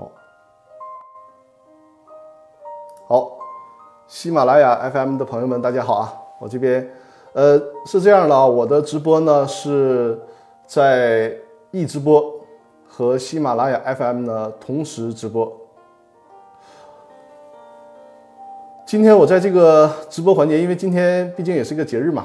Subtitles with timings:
[0.00, 0.10] 好，
[3.06, 3.38] 好，
[4.06, 6.12] 喜马拉雅 FM 的朋友们，大家好啊！
[6.38, 6.88] 我这边，
[7.34, 10.18] 呃，是这样的啊，我的直播呢是
[10.66, 11.34] 在
[11.70, 12.34] 易直播
[12.88, 15.52] 和喜马拉雅 FM 呢同时直播。
[18.86, 22.24] 今天我在这个直播环节，因为今天毕竟也是一个节日嘛，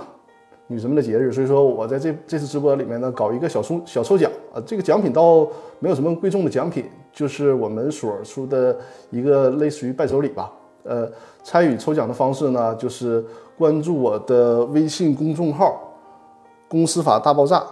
[0.67, 5.45] 女神们的节日，所以说我在这这次直播里面呢搞一个小抽小抽奖啊，这个奖品倒
[5.79, 8.77] 没有什么贵重的奖品，就是我们所出的
[9.09, 10.51] 一个类似于伴手礼吧。
[10.83, 11.09] 呃，
[11.43, 13.25] 参与抽奖的方式呢，就是
[13.57, 15.81] 关注我的微信公众号
[16.69, 17.65] “公司法大爆炸”，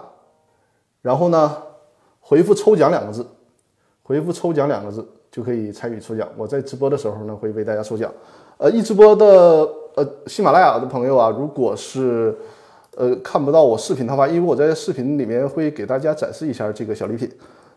[1.00, 1.56] 然后呢
[2.18, 3.24] 回复“抽奖”两个字，
[4.02, 6.28] 回复“抽奖”两个字就可以参与抽奖。
[6.36, 8.10] 我在直播的时候呢会为大家抽奖。
[8.56, 9.26] 呃，一直播的
[9.94, 12.36] 呃喜马拉雅的朋友啊，如果是
[12.96, 17.30] 呃看不到我视频的话，因为我在视频里面会给大家展示一下这个小礼品，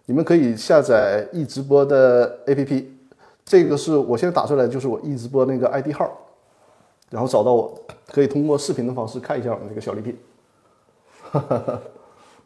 [0.10, 2.86] 你们可以下载易直播的 APP。
[3.44, 6.10] 这个是我现在打出来，就是我易直播那个 ID 号，
[7.10, 7.78] 然后找到我，
[8.08, 10.18] 可以通过视频的方式看一下我们这个小礼品。
[11.30, 11.82] 哈哈哈，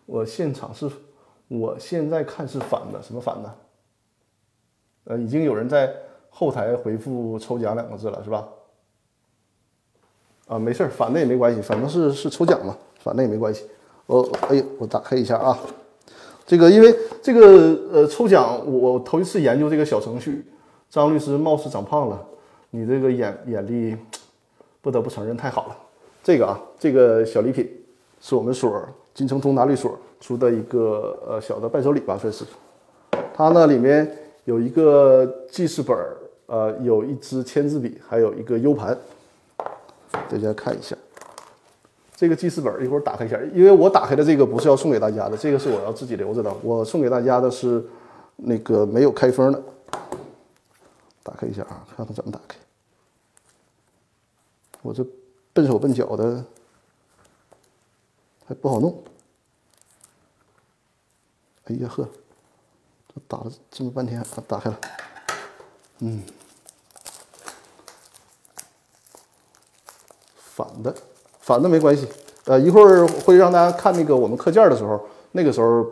[0.07, 0.89] 我现场是，
[1.47, 3.55] 我现在看是反的，什么反的？
[5.03, 5.91] 呃，已经有人在
[6.31, 8.47] 后台回复“抽奖”两个字了，是吧？
[10.47, 13.67] 啊，没事反的也没关系，反正是是抽奖嘛，反的也没关系。
[14.07, 15.57] 我哎，我打开一下啊，
[16.45, 20.45] 这个因为这个呃抽奖，我头一次研究这个小程序。
[20.89, 22.21] 张律师貌似长胖了，
[22.69, 23.95] 你这个眼眼力
[24.81, 25.77] 不得不承认太好了。
[26.21, 27.65] 这个啊，这个小礼品
[28.19, 32.43] 是我们所金城通达律所出的一个呃小的伴手礼吧，算是。
[33.33, 34.05] 它呢里面
[34.43, 38.97] 有一个记事本儿，呃，有一支签字笔，还有一个 U 盘。
[40.11, 40.93] 大家看一下
[42.21, 46.53] 这个记事本，一会儿打开一下，因为我打开的这个不是要送给大家的，这个是我要自己留着的。
[46.61, 47.83] 我送给大家的是
[48.35, 49.63] 那个没有开封的。
[51.23, 52.55] 打开一下啊，看看怎么打开。
[54.83, 55.03] 我这
[55.51, 56.45] 笨手笨脚的，
[58.45, 59.03] 还不好弄。
[61.63, 62.07] 哎呀呵，
[63.07, 64.79] 这打了这么半天，打开了。
[65.97, 66.21] 嗯，
[70.35, 70.95] 反的，
[71.51, 72.07] 反的没关系。
[72.45, 75.85] 呃，一会儿会让大家看那个我们课件的时候，那个时候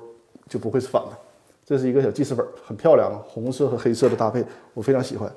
[0.47, 1.09] 就不会是反的。
[1.65, 4.41] 这是一个小记事本，很漂亮，红色和黑色的搭配，
[4.73, 5.29] 我非常喜欢，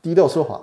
[0.00, 0.58] 低调奢华。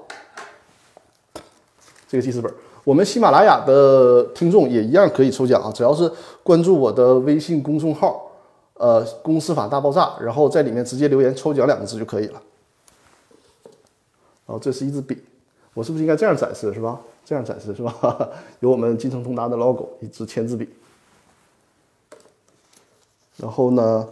[2.08, 2.52] 这个记事本，
[2.84, 8.32] 我们喜马拉雅的听众也一样可以抽奖啊，只要是关注我的微信公众号，
[8.74, 12.42] 呃，公司法大爆炸，然后在里面直接留言“抽奖”两个字就可以了。
[14.48, 15.24] 然后这是一支笔，
[15.76, 17.00] 我是不是应该这样展示是吧？
[17.26, 18.30] 这样展示是吧？
[18.60, 20.70] 有我们金城通达的 logo，一支签字笔。
[23.38, 24.08] 然后呢？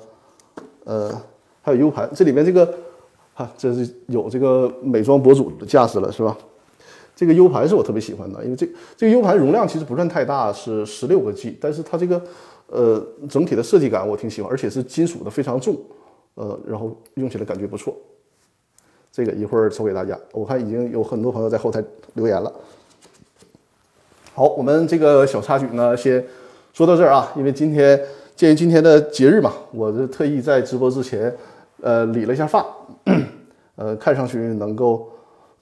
[0.83, 1.11] 呃，
[1.61, 2.65] 还有 U 盘，这里面这个，
[3.35, 6.35] 哈，这是有这个美妆博主的架势了，是吧？
[7.15, 8.67] 这个 U 盘是我特别喜欢的，因为这
[8.97, 12.19] 这个 U 盘容量其实不算太大，是十六个 G，但是它这个
[12.65, 15.77] 呃整体的设计感我挺喜欢，而且是金属的，非常重，
[16.33, 17.95] 呃，然后用起来感觉不错。
[19.11, 21.81] 这个一会儿抽给大家，我看已经有很多朋友在后台
[22.15, 22.51] 留言了。
[24.33, 26.23] 好，我们这个小插曲呢，先
[26.73, 27.99] 说到这儿啊，因为今天。
[28.33, 31.31] 鉴于今天的节日嘛，我是特意在直播之前，
[31.81, 32.65] 呃，理了一下发，
[33.75, 35.07] 呃，看上去能够，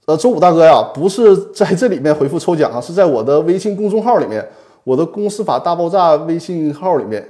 [0.06, 4.48] 呃，周五大哥呀，不是在这里面回复抽奖啊，是在我的微信公众号里面，
[4.86, 7.28] 我的公司法大爆炸微信号里面，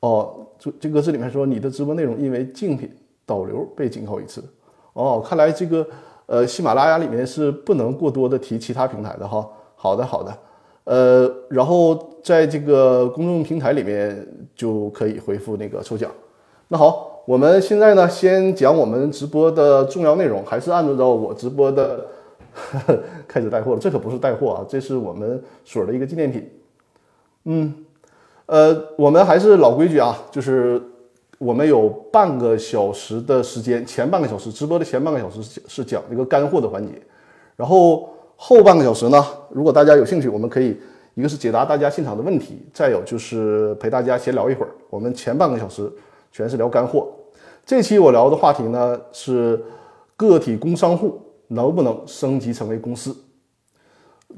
[0.00, 2.90] 哦，这这个这里面说你的直播内容因为竞品
[3.26, 4.42] 导流被警告一次，
[4.94, 5.86] 哦，看来这个
[6.24, 9.46] 呃喜马拉雅里面是不能过多的提其他平台的哈，
[9.80, 10.38] 好的好的。
[10.84, 16.10] 呃，然后在这个公众平台里面就可以回复那个抽奖。
[16.66, 22.06] 那好，我们现在呢，先讲我们直播的重要内容，还是按照着我直播的
[23.28, 23.78] 开始带货了。
[23.78, 26.50] 这可不是带货啊，这是我们所的一个纪念品。
[27.44, 27.84] 嗯，
[28.46, 30.82] 呃，我们还是老规矩啊，就是
[31.36, 36.94] 我们有半个小时的时间，前半个小时直播的前半个小时是讲这个干货的环节，
[37.56, 38.08] 然后。
[38.40, 40.80] 后半个小时呢，如果大家有兴趣，我们可以
[41.14, 44.70] 一个是解答大家现场的问题，再有就是陪大家闲聊一会儿。
[44.88, 45.92] 我们前半个小时
[46.30, 47.08] 全是聊干货。
[47.66, 49.60] 这期我聊的话题呢是
[50.16, 53.14] 个体工商户能不能升级成为公司？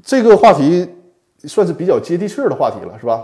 [0.01, 0.89] 这个话题
[1.43, 3.23] 算是比较接地气儿的话题了，是吧？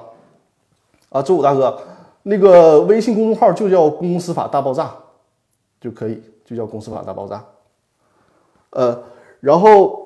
[1.10, 1.76] 啊，周五大哥，
[2.22, 4.94] 那个微信公众号就叫“公司法大爆炸”
[5.82, 7.44] 就可以，就叫“公司法大爆炸”。
[8.70, 9.04] 呃，
[9.40, 10.06] 然后。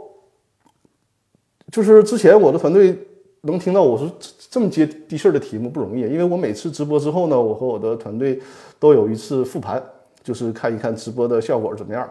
[1.71, 2.95] 就是之前我的团队
[3.41, 4.05] 能听到我是
[4.49, 8.39] 这么接地气儿的题目不容易，因为我每次直播之后呢，我和我的团队
[8.77, 9.81] 都有一次复盘，
[10.21, 12.07] 就是看一看直播的效果怎么样。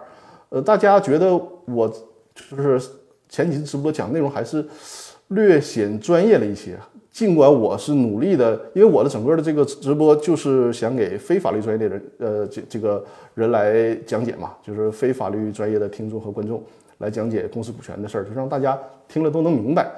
[0.49, 1.89] 呃，大家觉得我
[2.35, 2.81] 就是
[3.29, 4.65] 前几次直播讲内容还是
[5.29, 6.77] 略显专业了一些，
[7.13, 13.05] 尽管我是努力的，因为我的整个的这个直播就是想给非法律专业的人，呃，这这个
[13.35, 16.61] 人来讲解嘛，就是非法律专业的听众和观众
[17.01, 19.91] 来讲解公司股权的事儿，就让大家听了都能明白。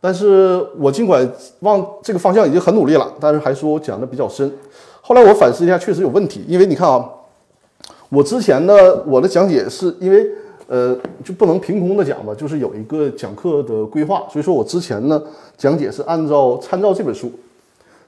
[0.00, 1.28] 但是我尽管
[1.60, 4.48] 往这个方向已经很努力了，但是还说我讲的比较深。
[5.00, 7.04] 后来我反思一下，确实有问题，因为你看啊。
[8.10, 8.72] 我之前呢，
[9.06, 10.26] 我的讲解是因为，
[10.66, 15.22] 呃，就不能凭空的讲吧，就是有一个讲课的规划，所以说我之前呢
[15.58, 17.30] 讲解是按照参照这本书，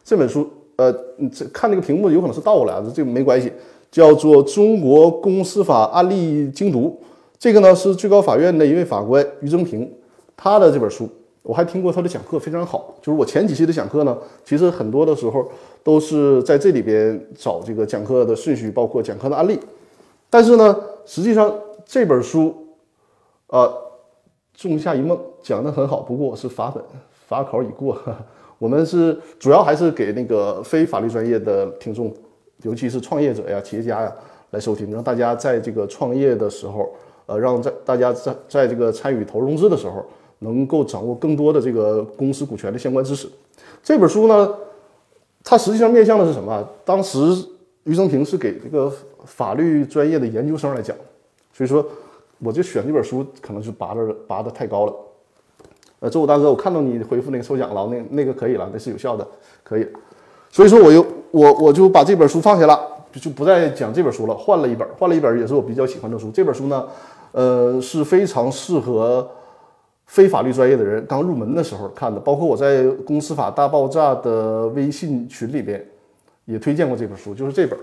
[0.02, 0.90] 这本书，呃，
[1.30, 3.52] 这看那个屏幕有可能是倒过来的，这个没关系，
[3.90, 6.98] 叫做《中国公司法案例精读》，
[7.40, 9.90] 这个呢是最高法院的一位法官于增平
[10.36, 11.08] 他的这本书，
[11.42, 12.94] 我还听过他的讲课，非常好。
[13.00, 14.14] 就是我前几期的讲课呢，
[14.44, 15.50] 其实很多的时候
[15.82, 19.58] 都是在这里边找这个讲课的顺序，包括讲课的案例。
[20.28, 21.50] 但是呢，实际上
[21.86, 22.54] 这本书，
[23.46, 23.66] 呃，
[24.62, 26.84] 《仲夏一梦》讲的很好，不过我是法本
[27.26, 27.96] 法考已过。
[28.58, 32.12] 我们是主要还是给那个非法律专业的听众，
[32.64, 34.12] 尤其是创业者呀、企业家呀
[34.50, 36.90] 来收听，让大家在这个创业的时候，
[37.30, 40.04] 呃，让在大家在在这个参与投融资的时候，
[40.40, 43.28] 能够掌握更多的这个公司股权的相关知识。
[43.82, 44.54] 这本书呢，
[45.44, 46.68] 它实际上面向的是什么？
[46.84, 47.18] 当时
[47.84, 48.92] 余生平是给这个。
[49.26, 50.96] 法律专业的研究生来讲，
[51.52, 51.84] 所以说
[52.38, 54.94] 我就选这本书，可能就拔的拔的太高了。
[55.98, 59.28] 呃，周武大哥，我看到你回复那个抽奖了，那那个可以了，那是有效的，
[59.62, 59.86] 可以。
[60.50, 62.80] 所以说我又我我就把这本书放下了，
[63.12, 66.30] 就不再讲这本书了，换了一本，换了一本也是我比较喜欢的书。
[66.30, 66.88] 这本书呢，
[67.32, 69.28] 呃，是非常适合
[70.06, 75.84] 非法律专业的人刚入门的时候看的，包括我在公司法大爆炸的微信群里边
[76.44, 77.78] 也推荐过这本书，就是这本。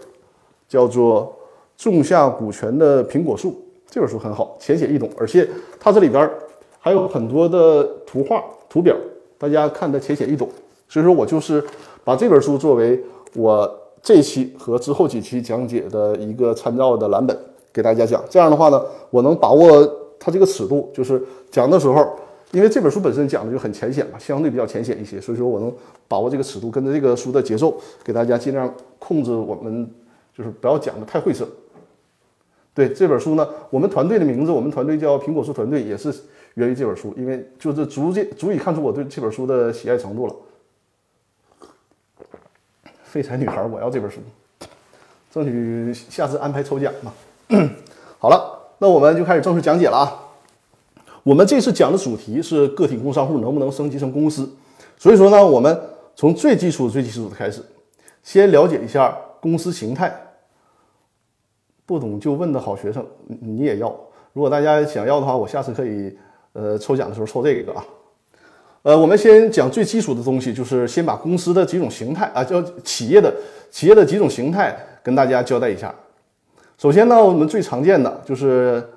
[0.70, 1.34] 叫做
[1.82, 3.52] 《种下股权的苹果树》
[3.90, 5.48] 这本书很好，浅显易懂，而且
[5.80, 6.30] 它这里边
[6.78, 8.94] 还有很多的图画、图表，
[9.38, 10.50] 大家看的浅显易懂。
[10.90, 11.64] 所以说我就是
[12.04, 13.02] 把这本书作为
[13.34, 17.38] 我这期和之后几期讲解的一个参照的蓝本，
[17.74, 18.24] 给大家讲。
[18.30, 19.86] 这样的话呢，我能把握
[20.20, 21.22] 它这个尺度，就是
[21.52, 22.18] 讲的时候，
[22.52, 25.74] 因为这本书本身讲的就很浅显嘛，相对比较浅显一些，所以说我能
[26.08, 29.90] 把握这个尺度，跟着这个书的节奏，给大家尽量控制我们。
[30.38, 31.48] 就是不要讲的太晦涩。
[32.72, 36.14] 对这本书呢，我们团队的名字，我们团队叫苹果树团队，也是
[36.54, 40.36] 源于这本书，因为就是逐渐足以看出我对这本书的喜爱程度了。
[43.04, 44.20] 废柴女孩，我要这本书，
[45.32, 47.12] 争取下次安排抽奖嘛。
[48.20, 50.24] 好了，那我们就开始正式讲解了啊。
[51.24, 54.50] 我们这次讲的主题是个体工商户能不能升级成公司，
[54.98, 55.80] 所以说呢，我们
[56.16, 57.62] 从最基础、最基础的开始，
[58.24, 60.14] 先了解一下公司形态。
[61.86, 63.88] 不懂就问的好学生，你也要。
[64.34, 66.18] 如果大家想要的话，我下次可以，
[66.52, 67.86] 呃，抽奖的时候抽这个啊。
[68.82, 73.34] 呃，我们先讲最基础的东西，就是先把公司的几种形态啊，叫企业的
[73.72, 75.94] 企业的几种形态跟大家交代一下。
[76.78, 78.88] 首先呢，我们最常见的就是，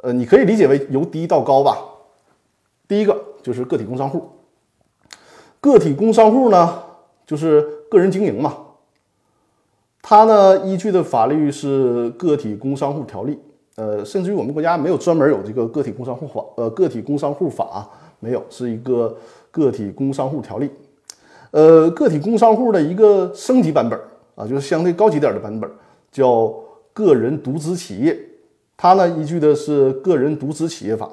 [0.00, 1.78] 呃，你可以理解为由低到高吧。
[2.88, 4.28] 第一个就是个体工商户。
[5.60, 6.82] 个体工商户呢，
[7.24, 8.56] 就是个人经营嘛。
[10.02, 13.34] 它呢，依据的法律是《个体工商户条例》，
[13.76, 19.16] 呃，甚至于我们国家没有专门有这个个体工商户法，呃，个体工商户法没有，是一个
[19.52, 20.68] 个体工商户条例。
[21.52, 23.96] 呃，个体工商户的一个升级版本
[24.34, 25.70] 啊，就是相对高级点的版本，
[26.10, 26.52] 叫
[27.00, 28.18] 个人独资企业。
[28.76, 31.06] 它呢，依据的是《个人独资企业法》。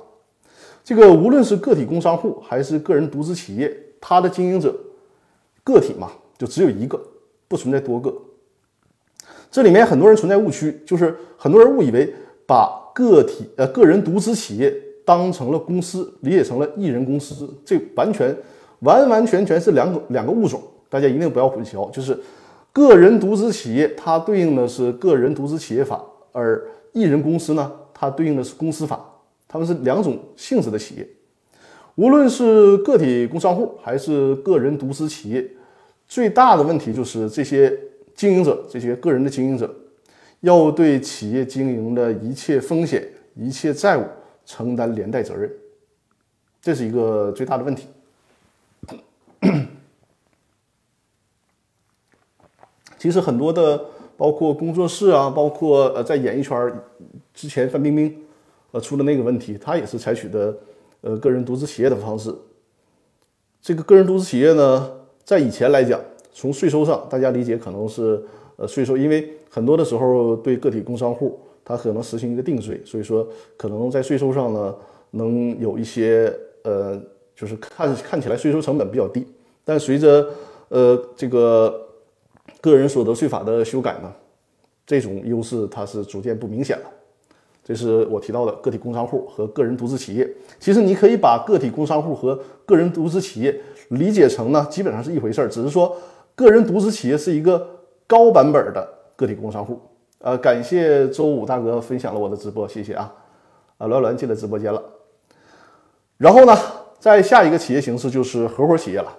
[0.84, 4.75] 这个无论是个体工商户还是个人独资企业，它的经营者
[5.63, 7.01] 个体嘛，就只有一个，
[7.48, 8.13] 不存在多个。
[9.51, 12.13] 这里面很多人存在误区，就是很多人误以为
[12.46, 14.74] 把个体呃个人独资企业
[15.06, 18.36] 当成了公司，理解成了一人公司，这完全
[18.79, 21.91] 完完全全是两种两个物种，大家一定不要混淆。
[21.91, 22.17] 就是
[22.77, 29.03] 个人独资企业它对应的是个人独资企业法，而一人公司呢，它对应的是公司法，
[29.48, 31.07] 它们是两种性质的企业。
[31.96, 35.43] 无论是个体工商户还是个人独资企业，
[36.07, 37.75] 最大的问题就是这些。
[38.13, 39.72] 经营者这些个人的经营者，
[40.39, 44.03] 要对企业经营的一切风险、一切债务
[44.43, 45.48] 承担连带责任，
[46.60, 47.88] 这是一个最大的问题。
[52.97, 53.79] 其实很多的，
[54.15, 56.73] 包括工作室啊，包括呃，在演艺圈
[57.33, 58.15] 之前，范冰冰
[58.71, 60.55] 呃出的那个问题，他也是采取的
[61.01, 62.33] 呃个人独资企业的方式。
[63.61, 64.91] 这个个人独资企业呢，
[65.23, 65.99] 在以前来讲。
[66.39, 68.23] 从税收上，大家理解可能是
[68.57, 73.27] 呃税收，因为很多的时候对个体工商户，他可能实行一个定税，所以说
[73.57, 74.75] 可能在税收上呢，
[75.09, 76.95] 能有一些呃，
[77.35, 79.25] 就是看看起来税收成本比较低，
[79.65, 80.29] 但随着
[80.69, 81.87] 呃这个
[82.61, 84.11] 个人所得税法的修改呢，
[84.85, 86.85] 这种优势它是逐渐不明显了。
[87.63, 90.29] 这是我提到的个体工商户和个人独资企业。
[90.57, 93.59] 其实你可以把个体工商户和个人独资企业
[93.89, 95.95] 理解成呢，基本上是一回事儿，只是说
[96.33, 97.67] 个人独资企业是一个
[98.07, 98.87] 高版本的
[99.17, 99.79] 个体工商户。
[100.19, 103.13] 呃，感谢周五大哥分享了我的直播，谢谢啊！
[103.77, 104.81] 啊，栾栾进了直播间了。
[106.17, 106.57] 然后呢，
[106.99, 109.15] 再下一个企业形式就是合伙企业了。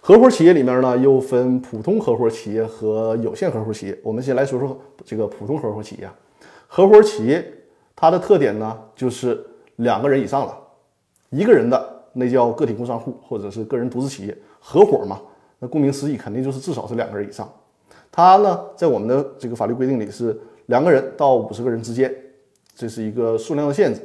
[0.00, 3.98] 合伙企业里面呢，又分普通合伙企业和有限合伙企业。
[4.02, 6.08] 我们先来说说这个普通合伙企业。
[6.66, 7.54] 合伙企业。
[7.96, 9.44] 它的特点呢，就是
[9.76, 10.58] 两个人以上了，
[11.28, 15.20] 一个人的那叫个体工商户或者是个人独资企业，合伙嘛，
[15.58, 17.46] 那顾名思义，肯定就是至少是两个人以上。
[18.10, 22.10] 它呢，在我们的这个法律规定里是两个人到五十个人之间，
[22.74, 24.00] 这是一个数量的限制。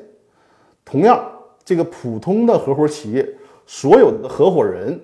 [0.83, 1.25] 同样，
[1.63, 3.25] 这个普通的合伙企业，
[3.65, 4.99] 所有的合伙人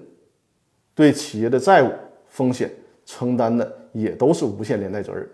[1.02, 1.92] 对企业的债务
[2.28, 2.72] 风险
[3.06, 5.28] 承担的也都是无限连带责任。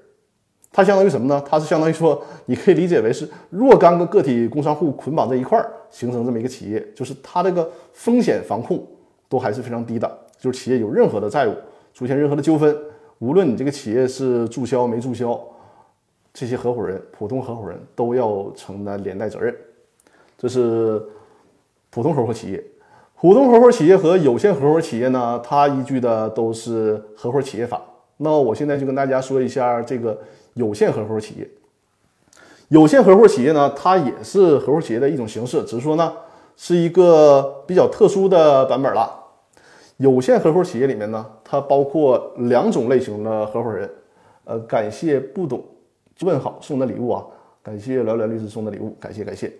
[0.72, 1.44] 它相当于什么呢？
[1.48, 8.86] 它是相当于说，你可以理解为是若干个个体工商户捆绑在一块儿形成这么一个企业，就是它这个风险防控
[9.28, 10.20] 都还是非常低的。
[10.40, 11.56] 就是企业有任何的债务，
[11.94, 12.76] 出现任何的纠纷，
[13.20, 15.40] 无论你这个企业是注销没注销，
[16.32, 19.56] 这些合伙人、普通合伙人都要承担连带责任。
[20.38, 21.02] 这是
[21.90, 22.64] 普通合伙企业。
[23.20, 27.82] 普通合伙企业和有限合伙企业呢，它依据的都是合伙企业法。
[28.18, 30.18] 那我现在就跟大家说一下这个。
[30.58, 31.48] 有限合伙企业，
[32.70, 36.12] 有限合伙企业呢，它也是合伙企业的一种形式，只是说呢，
[36.56, 39.08] 是一个比较特殊的版本了。
[39.98, 43.88] 有限合伙企业里面呢，它包括两种类型的合伙人。
[44.46, 45.64] 呃，感谢不懂
[46.22, 47.24] 问好送的礼物啊，
[47.62, 49.54] 感谢聊聊律师送的礼物，感谢感谢。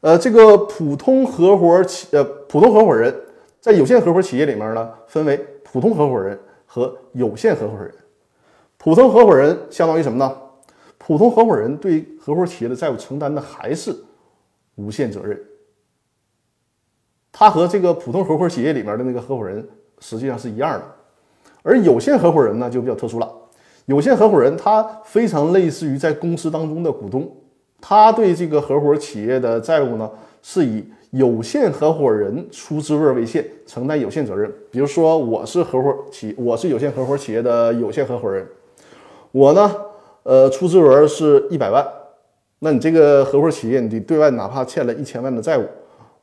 [0.00, 3.14] 呃，这个普通合伙企呃普通合伙人，
[3.60, 7.92] 在有限合伙企业里面呢，分为普通合伙人和有限合伙人。
[8.76, 10.36] 普通合伙人相当于什么呢？
[10.98, 13.94] 普通合伙人对合伙企业的债务承担的还是
[14.74, 15.40] 无限责任，
[17.32, 19.66] 他和这个普通合伙企业里面的那个合伙人
[20.00, 20.84] 实际上是一样的。
[21.62, 23.32] 而有限合伙人呢就比较特殊了，
[23.86, 27.28] 有限合伙人他非常类似于在公司当中的股东，
[27.80, 30.10] 他对这个合伙企业的债务呢
[30.42, 34.52] 是以有限合伙人出资额为限，承担有限责任。
[34.70, 38.46] 比如说我是合伙企，我是有限合伙企业的有限合伙人。
[39.32, 39.70] 我呢，
[40.24, 41.86] 呃，出资额是一百万，
[42.58, 45.64] 那你这个合伙企业，你对外哪怕欠了一千万的债务，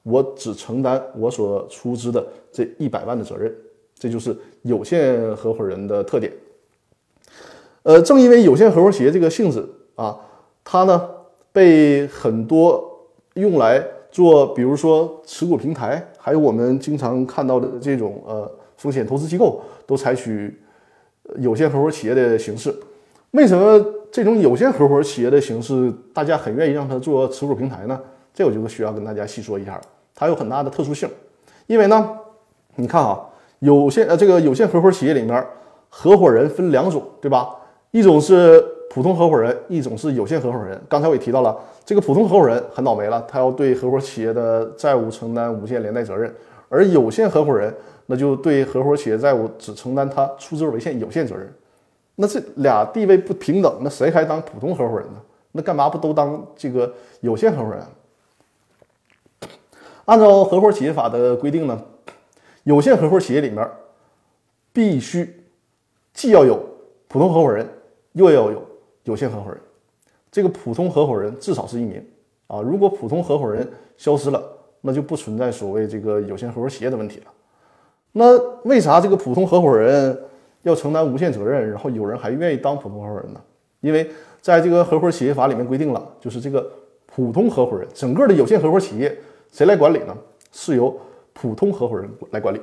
[0.03, 3.53] 我只承担我所出资的这一百万的责任，
[3.97, 6.31] 这就是有限合伙人的特点。
[7.83, 9.63] 呃，正因为有限合伙企业这个性质
[9.95, 10.17] 啊，
[10.63, 11.09] 它呢
[11.53, 13.81] 被很多用来
[14.11, 20.59] 做，比如说持股平台，还有我们经常看到的这种呃风险投资机构，都采取
[21.37, 22.75] 有限合伙企业的形式。
[23.31, 27.99] 为什么这种有限合伙企业的形式，大家很愿意让它做持股平台呢？
[28.33, 29.79] 这我就需要跟大家细说一下，
[30.13, 31.07] 它有很大的特殊性。
[31.67, 32.17] 因为呢，
[32.75, 33.19] 你看啊，
[33.59, 35.45] 有限呃这个有限合伙企业里面，
[35.89, 37.55] 合伙人分两种，对吧？
[37.91, 40.79] 一种是普通合伙人，一种是有限合伙人。
[40.87, 46.31] 刚才我也提到了，这个普通合伙人很倒霉了，他要对合伙企业的债务承担无限连带责任，
[46.69, 51.51] 而有限合伙人那就对合伙企业债务只承担他出资为限有限责任。
[52.13, 55.19] 那这俩地位不平等，那谁还当普通合伙人呢？
[55.53, 57.83] 那干嘛不都当这个有限合伙人？
[60.05, 61.81] 按照合伙企业法的规定呢，
[62.61, 63.67] 有限合伙企业里面
[64.71, 65.43] 必须
[66.13, 66.59] 既要有
[67.07, 67.67] 普通合伙人，
[68.11, 68.63] 又要有
[69.03, 69.59] 有限合伙人。
[70.31, 72.05] 这个普通合伙人至少是一名
[72.47, 72.61] 啊。
[72.61, 74.43] 如果普通合伙人消失了，
[74.81, 77.25] 那就不存在所谓这个有限合伙企业的问题了。
[78.11, 80.17] 那为啥这个普通合伙人？
[80.63, 83.41] 要承担无限责任，然后有人还愿意当普通合伙人呢？
[83.81, 86.65] 因为在这个合伙企业法里面规定了，就是这个
[87.05, 89.13] 普通合伙人，整个的有限合伙企业
[89.51, 90.17] 谁来管理呢？
[90.53, 90.97] 是由
[91.33, 92.61] 普通合伙人来管理。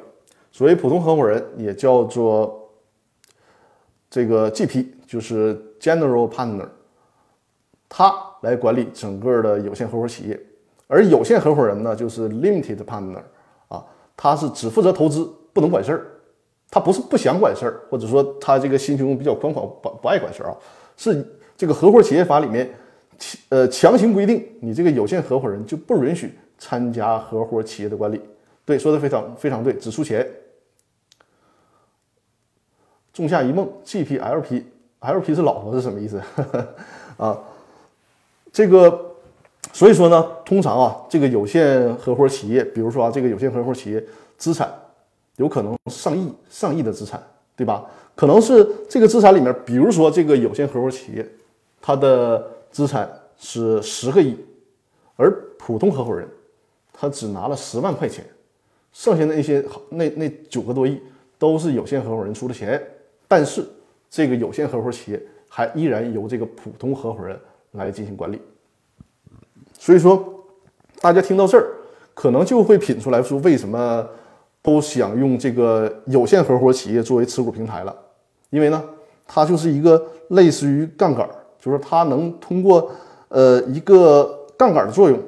[0.50, 2.70] 所谓普通合伙人也叫做
[4.08, 6.68] 这个 GP，就是 General Partner，
[7.88, 10.38] 他来管理整个的有限合伙企业。
[10.86, 13.22] 而有限合伙人呢，就是 Limited Partner，
[13.68, 13.84] 啊，
[14.16, 16.06] 他是只负责投资，不能管事儿。
[16.68, 20.56] 他不是不想管事儿，或者说他这个心胸比较宽广，不不爱管事儿啊，
[20.96, 22.70] 是这个合伙企业法里面，
[23.48, 28.20] 呃强行规定，你这个有限合伙人就不允许参加合伙企业的管理。
[28.64, 30.24] 对，说的非常非常对，只出钱。
[33.12, 34.62] 仲夏一梦，GPLP
[35.00, 36.20] ，LP 是老婆是什么意思？
[37.16, 37.38] 啊，
[38.52, 38.98] 这个，
[39.72, 44.02] 所以说呢，通常啊，这个有限合伙企业，比如说啊，这个有限合伙企业
[44.38, 44.72] 资产
[45.36, 47.22] 有可能上亿、上亿的资产，
[47.56, 47.84] 对吧？
[48.16, 51.26] 可能是这个资产里面，比如说这个有限合伙企业，
[51.80, 54.36] 它的资产是十个亿，
[55.16, 56.28] 而普通合伙人
[56.92, 58.24] 他只拿了十万块钱，
[58.92, 61.00] 剩下的那些那那九个多亿
[61.38, 62.82] 都是有限合伙人出的钱，
[63.26, 63.66] 但是
[64.10, 67.38] 这个有限合伙企业还依然由这个普通合伙人
[67.72, 68.40] 来进行管理。
[69.78, 70.44] 所以说，
[71.00, 71.66] 大家听到这儿，
[72.12, 74.06] 可能就会品出来说，为什么
[74.60, 77.96] 都想用这个有限合伙企业作为持股平台了？
[78.50, 78.82] 因为呢，
[79.26, 81.26] 它就是一个类似于杠杆，
[81.58, 82.90] 就是它能通过
[83.28, 85.18] 呃一个杠杆的作用，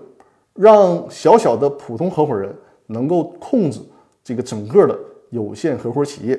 [0.54, 2.54] 让小小的普通合伙人
[2.88, 3.80] 能够控制
[4.24, 4.98] 这个整个的
[5.30, 6.38] 有限合伙企业。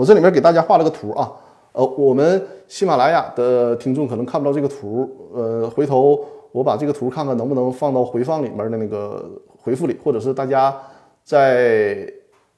[0.00, 1.30] 我这里面给大家画了个图啊，
[1.72, 6.18] 呃，我们喜马拉雅的听众可能看不到这个图，呃，回头
[6.52, 10.74] 我把这个图看看能不能放到回放里面的那个回复里，或者是大家
[11.22, 12.10] 在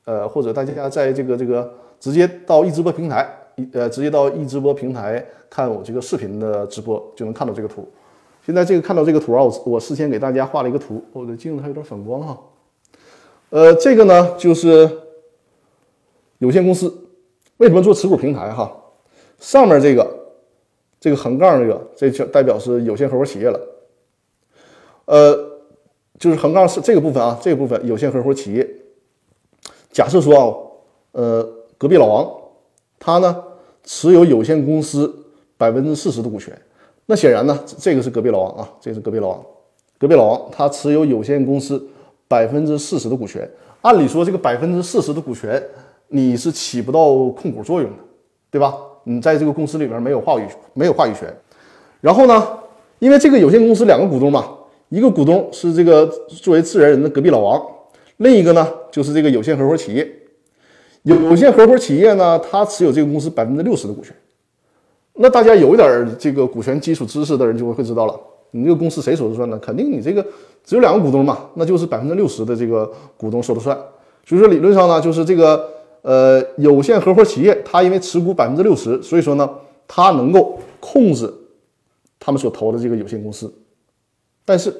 [0.04, 1.68] 呃，或者大家在这个这个。
[1.98, 3.28] 直接到易直播平台，
[3.72, 7.88] 呃，直接到易直播平台看我这个视频的直播，就能看到这个图。
[8.44, 12.38] 现在这个看到这个图啊，我我事先给大家画了一个图，我的镜子还有点反光哈。
[13.50, 14.88] 呃，这个呢就是
[16.38, 16.92] 有限公司
[17.62, 18.76] 为什么做持股平台哈？
[19.38, 20.04] 上面这个
[20.98, 23.60] 这个横杠这个，这就代表是有限合伙企业了。
[25.04, 25.32] 呃，
[26.18, 28.68] 就是横杠是这个部分啊，这个部分有限合伙企业。
[29.92, 30.42] 假设说啊，
[31.12, 31.48] 呃。
[31.78, 32.32] 隔壁老王，
[33.00, 33.42] 他呢
[33.82, 35.12] 持有有限公司
[35.56, 36.56] 百分之四十的股权。
[37.06, 39.44] 那显然呢，这个是隔壁老王啊，这是隔壁老王。
[39.98, 41.84] 隔壁老王他持有有限公司
[42.28, 43.50] 百分之四十的股权。
[43.80, 45.60] 按理说，这个百分之四十的股权
[46.14, 47.96] 你是起不到控股作用的，
[48.50, 48.74] 对吧？
[49.04, 51.34] 你在这个公司里边没有话语，没有话语权。
[52.00, 52.46] 然后呢，
[52.98, 54.46] 因为这个有限公司两个股东嘛，
[54.90, 57.60] 一个股东是这个作为自然人的隔壁老王，
[58.18, 60.08] 另一个呢就是这个有限合伙企业。
[61.02, 64.14] 有限合伙企业呢，它持有这个公司百分之六十的股权。
[65.14, 68.14] 那大家有一点这个股权基础知识的人就会会知道了，
[68.52, 69.58] 你这个公司谁说了算呢？
[69.58, 70.24] 肯定你这个
[70.64, 73.76] 只有两个股东嘛，那就是百分之六十的这个股东说了算。
[74.24, 75.68] 所以说理论上呢，就是这个
[76.02, 79.50] 呃有限合伙企业，它因为持股百分之六十，所以说呢，
[79.88, 81.32] 它能够控制
[82.20, 83.52] 他们所投的这个有限公司。
[84.44, 84.74] 但是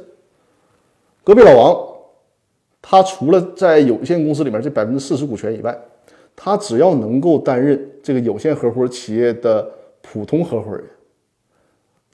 [1.24, 1.88] 隔壁老王，
[2.80, 5.76] 他除了在有限公司里面这百分之四十股权以外，
[6.34, 10.84] 他只要能够担任这个有限合伙企业的普通合伙人，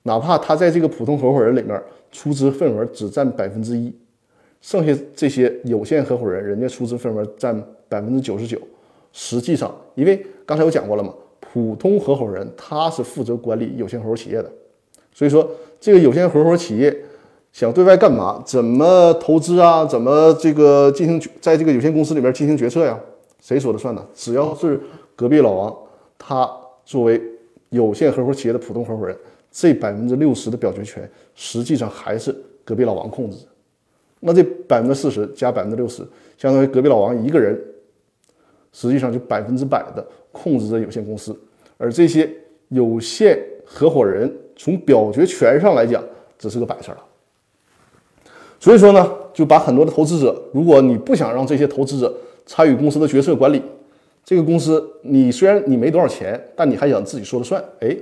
[0.03, 3.95] 哪怕他在这个普通合伙人里面出资份额只占百分之一，
[4.61, 8.61] 剩下这些有限合伙人，人家出资份额占百分之九十九。
[9.13, 14.51] 实际上，因为刚才我讲过了嘛，普通合伙人他是负责管理有限合伙企业的，
[15.13, 15.49] 所以说
[15.81, 16.97] 这个有限合伙企业
[17.53, 22.99] 想对外干嘛，怎么投资啊，怎么这个进行在这个有限公司里面进行决策呀？
[23.41, 24.05] 谁说了算呢？
[24.15, 24.81] 只要是
[25.17, 25.77] 隔壁老王，
[26.19, 26.51] 他
[26.85, 27.21] 作为
[27.71, 29.17] 有限合伙企业的普通合伙人，
[29.51, 33.39] 这百分之六十的表决权实际上还是隔壁老王控制。
[34.21, 36.03] 那这百分之四十加百分之六十，
[36.37, 37.57] 相当于隔壁老王一个人，
[38.73, 41.39] 实际上就百分之百的控制着有限公司。
[41.77, 42.29] 而这些
[42.69, 46.03] 有限合伙人从表决权上来讲，
[46.39, 47.05] 只是个摆设了。
[48.61, 52.13] 所以说呢，就把很多的投资者，如果你不想让这些投资者，
[52.45, 53.63] 参与公司的决策管理，
[54.25, 57.63] 这个公司你虽然你没多少钱，但你还想自己说了算。
[57.81, 57.97] 哎，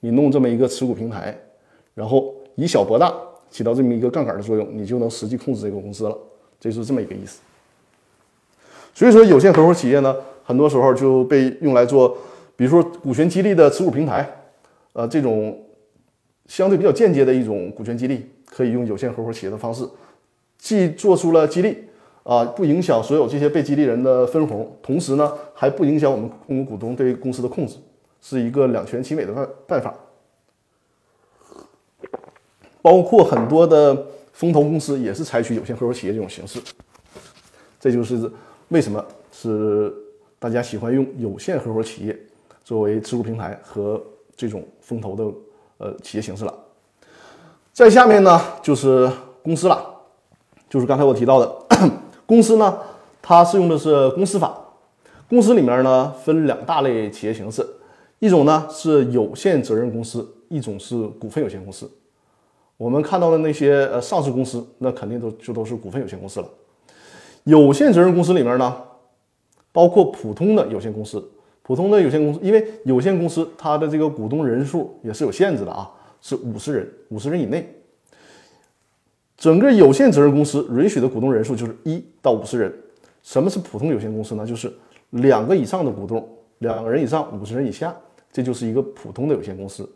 [0.00, 1.38] 你弄这么一个持股平台，
[1.94, 3.12] 然后以小博大，
[3.50, 6.16] 起到这么一个杠杆的作用，你就能实际控制这个公司了。
[6.58, 7.40] 这是这么一个意思。
[8.98, 12.18] 所以说，有限合伙企业呢，很多时候就被用来做，
[12.56, 14.28] 比如说股权激励的持股平台，
[14.92, 15.56] 呃，这种
[16.48, 19.88] 相对比较间接的一种股权激励，可以用有限合伙企业的方式，
[20.58, 21.84] 既做出了激励。
[22.24, 27.76] 啊，不影响所有这些被激励人的分红，同时呢，还不影响我们控股股东对公司的控制，
[28.20, 29.94] 是一个两全其美的办办法。
[32.82, 36.60] 包括很多的风投公司也是采取有限合伙企业这种形式，
[37.78, 38.30] 这就是
[38.68, 39.02] 为什么
[39.32, 39.94] 是
[40.38, 42.18] 大家喜欢用有限合伙企业
[42.62, 44.02] 作为持股平台和
[44.36, 45.24] 这种风投的
[45.78, 46.54] 呃企业形式了。
[47.72, 49.10] 在下面呢，就是
[49.42, 49.82] 公司了，
[50.68, 51.56] 就是刚才我提到的。
[52.26, 52.78] 公司呢，
[53.22, 54.54] 它是用的是公司法。
[55.30, 57.66] 公司里面呢分两大类企业形式，
[58.18, 61.90] 一种呢是有限责任公司，一种是股份有限公司。
[62.76, 66.48] 我们看到的那些呃上市公司，那肯定都就都是股份有限公司了。
[67.48, 68.76] 有限责任公司里面呢，
[69.72, 71.26] 包括普通的有限公司，
[71.62, 77.66] 普通的有限公司，因为有限公司它的这个股东人数也是有限制的啊，是五十人，五十人以内。
[79.38, 82.70] 整个有限责任公司允许的股东人数就是一到五十人。
[83.22, 84.46] 什么是普通有限公司呢？
[84.46, 84.70] 就是
[85.10, 87.96] 两个以上的股东，两个人以上，五十人以下，
[88.30, 89.88] 这就是一个普通的有限公司。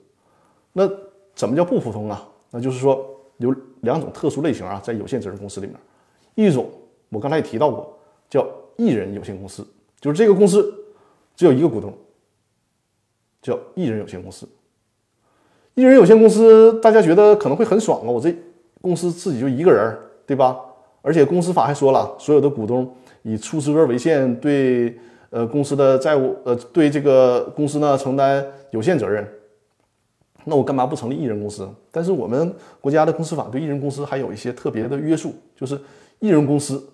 [0.73, 0.89] 那
[1.35, 2.27] 怎么叫不普通啊？
[2.51, 3.05] 那就是说
[3.37, 5.77] 有两种特殊类型啊，在有限责任公司里面，
[6.35, 6.71] 一种
[7.13, 7.97] 我刚才也提到过，
[8.29, 8.47] 叫
[8.77, 9.67] 一人有限公司，
[10.01, 10.75] 就是这个公司
[11.37, 11.93] 只有一个股东，
[13.41, 14.49] 叫一人有限公司。
[15.75, 18.35] 一人有限公司，大家觉得可能会很爽啊，我这
[18.81, 19.97] 公司自己就一个人，
[20.27, 20.59] 对吧？
[21.01, 24.97] 而且公司法还说了，所有的股东以出资额为限，对
[25.31, 29.27] 呃公司的债务，呃对这个公司呢承担有限责任。
[30.45, 31.69] 那我干嘛不成立一人公司？
[31.91, 35.81] 但是我们国家的公司法对一人公司还有一些特别的约束，就是
[36.19, 36.85] 一人公司，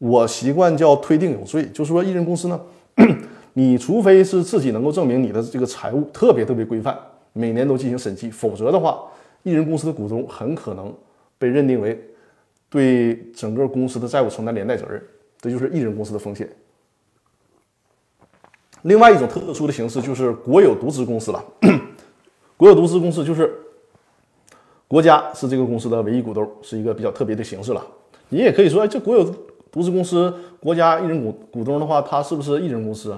[0.00, 2.58] 我习惯叫推定有罪，就是说一人公司呢，
[3.52, 6.98] 你除非是自己能够证明你的这个财务特别特别规范，
[7.34, 8.98] 每年都进行审计，否则的话，
[9.42, 10.90] 一人公司的股东很可能
[11.38, 12.02] 被认定为
[12.70, 15.02] 对整个公司的债务承担连带责任，
[15.38, 16.48] 这就是一人公司的风险。
[18.82, 21.44] 另外一种特殊的形式就是国有独资公司了。
[22.56, 23.54] 国有独资公司就是
[24.88, 27.86] 国家是这个公司的唯一股东，是一个比较特别的形式了。
[28.30, 29.34] 你也可以说，这国有
[29.70, 33.16] 独资公司，国家一人股股东的话，它是不是一人公司？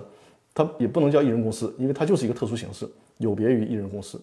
[0.54, 2.86] 它也不能叫一人公司，因为它就是一个特殊形式，
[3.18, 4.20] 有别于一人公司。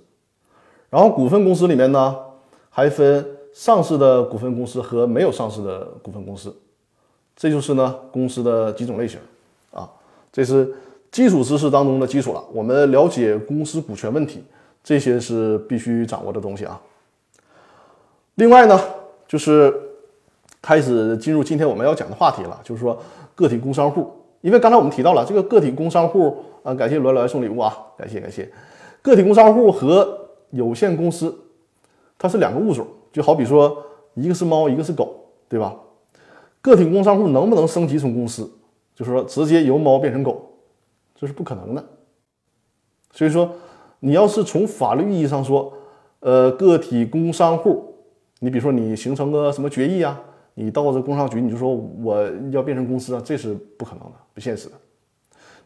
[0.89, 2.15] 然后股份公司里面呢，
[2.69, 6.55] 还分上市的股份公司和没有上市的股份公司，
[7.35, 9.19] 这就是呢公司的几种类型
[9.71, 9.89] 啊。
[10.31, 10.73] 这是
[11.11, 12.43] 基础知识当中的基础了。
[12.53, 14.43] 我们了解公司股权问题。
[14.81, 16.81] 这些是必须掌握的东西啊。
[18.35, 18.79] 另外呢，
[19.27, 19.73] 就是
[20.61, 22.97] 开始进入今天我们要讲的话题了，就是说
[23.35, 24.11] 个体工商户。
[24.41, 28.49] 因为刚才我们提到了这个个体工商户啊，感谢罗来送礼物啊，感谢感谢。
[29.01, 31.37] 个体工商户和有限公司
[32.17, 35.13] 它是两个物种，就好比说一个是猫，一个是狗，
[35.47, 35.75] 对吧？
[36.61, 38.49] 个体工商户能不能升级成公司？
[38.95, 40.49] 就是说直接由猫变成狗，
[41.15, 41.83] 这是不可能的。
[43.13, 43.49] 所以说。
[44.01, 45.73] 你要是从法律意义上说，
[46.21, 47.95] 呃，个体工商户，
[48.39, 50.17] 你比如说你形成个什么决议啊，
[50.61, 54.73] 你到这工商局你就说我要变成公司啊，这是不可能的，不现实的。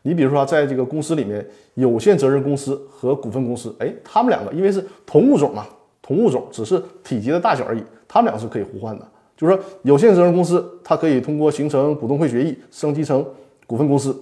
[0.04, 5.66] 你比如说在这个公司里面，有限责任公司和股份公司，哎，他们两个因为是同物种嘛，
[6.00, 9.08] 同物种只是体积的大小而已，他们俩是可以互换的。
[9.36, 13.26] 就是说，有限责任公司它可以通过形成股东会决议升级成
[13.66, 14.16] 股份公司，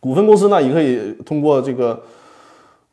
[0.00, 2.02] 股份公司呢也可以通过这个。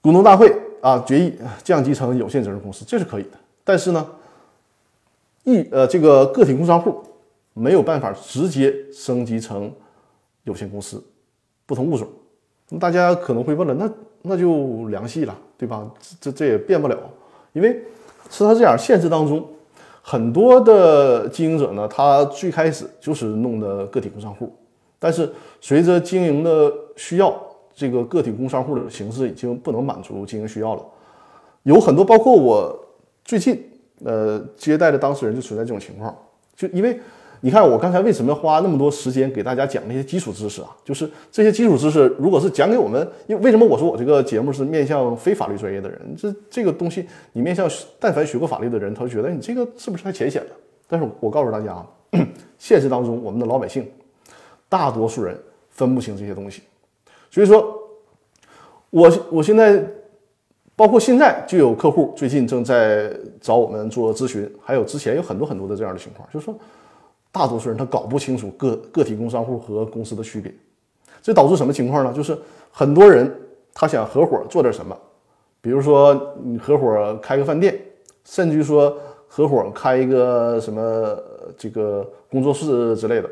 [0.02, 3.32] 股东大会啊决议降级成有限责任公司，这是可以的。
[3.64, 4.08] 但是呢，
[5.46, 7.02] 一呃这个个体工商户
[7.54, 9.72] 没有办法直接升级成
[10.44, 11.02] 有限公司，
[11.66, 12.08] 不同物种。
[12.70, 13.90] 那大家可能会问了，那
[14.22, 15.90] 那就凉系了，对吧？
[16.20, 16.98] 这这也变不了，
[17.54, 17.82] 因为
[18.30, 19.48] 是他这样，现实当中
[20.02, 24.54] 很多的经营者呢，他最开始就是弄的个体工商户，
[25.00, 25.32] 但是
[25.62, 27.34] 随着经营的需要。
[27.78, 30.82] 这个个体工商户的形式已经不能满足经营需要了，
[31.64, 32.74] 有很多，包括我
[33.26, 33.62] 最近
[34.06, 36.16] 呃接待的当事人就存在这种情况，
[36.56, 36.98] 就因为
[37.42, 40.70] 你看我刚才为什么花那么多时间给大家讲那些基础知识啊？
[40.84, 46.00] 就是这些基础知识，如果是讲给我们，因为为什么我说我这个节目是面向非法律专业的人？
[46.18, 50.50] 这这个东西你面向但凡学过法律的人，他就觉得你这个是不是太浅显了？
[50.88, 51.86] 但是我告诉大家啊，
[52.58, 53.88] 现实当中我们的老百姓
[54.70, 55.38] 大多数人
[55.70, 56.62] 分不清这些东西。
[57.30, 57.78] 所以说，
[58.92, 59.86] 我我现在
[60.76, 63.10] 包括现在就有客户最近正在
[63.40, 66.54] 找我们做咨询，还有之前有很多很多的这样的情况，就是说
[67.32, 70.54] 大多数人他搞不清楚个个体工商户和公司的区别，
[71.22, 72.12] 这导致什么情况呢？
[72.14, 72.38] 就是
[72.72, 73.34] 很多人
[73.74, 74.98] 他想合伙做点什么，
[75.62, 77.80] 比如说你合伙开个饭店，
[78.26, 81.18] 甚至于说合伙开一个什么
[81.58, 83.30] 这个工作室之类的，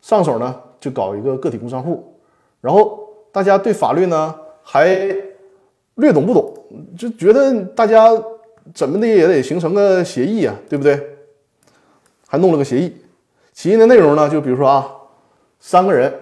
[0.00, 2.16] 上手呢就搞一个个体工商户，
[2.60, 3.00] 然后。
[3.34, 5.12] 大家对法律呢还
[5.96, 6.52] 略懂不懂，
[6.96, 8.10] 就觉得大家
[8.74, 11.00] 怎么的也得形成个协议啊，对不对？
[12.26, 12.92] 还弄了个协议，
[13.52, 14.90] 协议的内容呢，就比如说啊，
[15.60, 16.12] 三个人，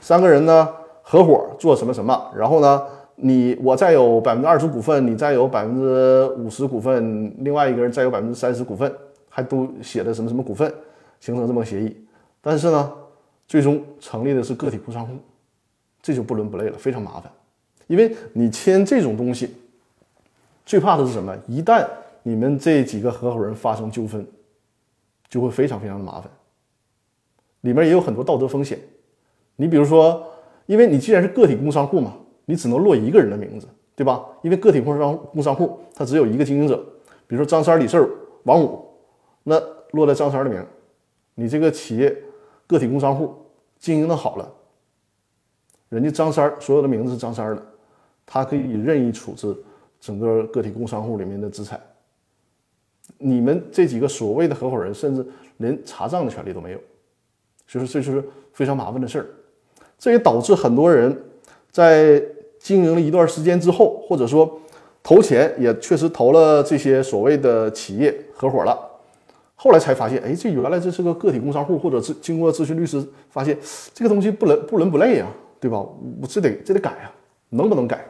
[0.00, 0.68] 三个人呢
[1.02, 2.82] 合伙做什么什么，然后呢，
[3.16, 8.92] 你我再有百分之二十股份，你再有百分之五十股份，另外一个人再有百分之三十股份，
[9.28, 10.72] 还都写的什么什么股份，
[11.20, 11.96] 形成这么个协议。
[12.42, 12.92] 但是呢，
[13.48, 15.14] 最终成立的是个体工商户。
[16.02, 17.30] 这就不伦不类了，非常麻烦，
[17.92, 19.54] 因为你签这种东西，
[20.64, 21.36] 最怕的是什么？
[21.46, 21.86] 一旦
[22.22, 24.26] 你们这几个合伙人发生纠纷，
[25.28, 26.30] 就会非常非常的麻烦。
[27.60, 28.78] 里面也有很多道德风险。
[29.56, 30.26] 你比如说，
[30.64, 34.24] 因为你既然是个体工商户嘛，你只能落一个人的名字，对吧？
[34.40, 36.82] 因为个体工商工商户他只有一个经营者，
[37.26, 37.98] 比如说张三、李四、
[38.44, 38.82] 王五，
[39.42, 40.64] 那落在张三的名，
[41.34, 42.16] 你这个企业
[42.66, 43.36] 个体工商户
[43.78, 44.50] 经营的好了，
[45.90, 47.62] 人家张三所有的名字是张三的，
[48.32, 49.54] 他可以任意处置
[50.00, 51.78] 整个个体工商户里面的资产。
[53.18, 55.26] 你们这几个所谓的合伙人，甚至
[55.58, 56.78] 连查账的权利都没有，
[57.66, 59.26] 所以说这就是非常麻烦的事儿。
[59.98, 61.14] 这也导致很多人
[61.70, 62.22] 在
[62.58, 64.58] 经营了一段时间之后，或者说
[65.02, 68.78] 投钱也确实投了这些所谓的企业合伙了，
[69.54, 73.58] 后来才发现，哎，这原来这是个个体工商户，或者是经过咨询律师发现
[73.92, 75.26] 这个东西不伦不伦不类呀，
[75.60, 75.78] 对吧？
[75.78, 77.12] 我这得这得改呀，
[77.50, 78.08] 能不能改？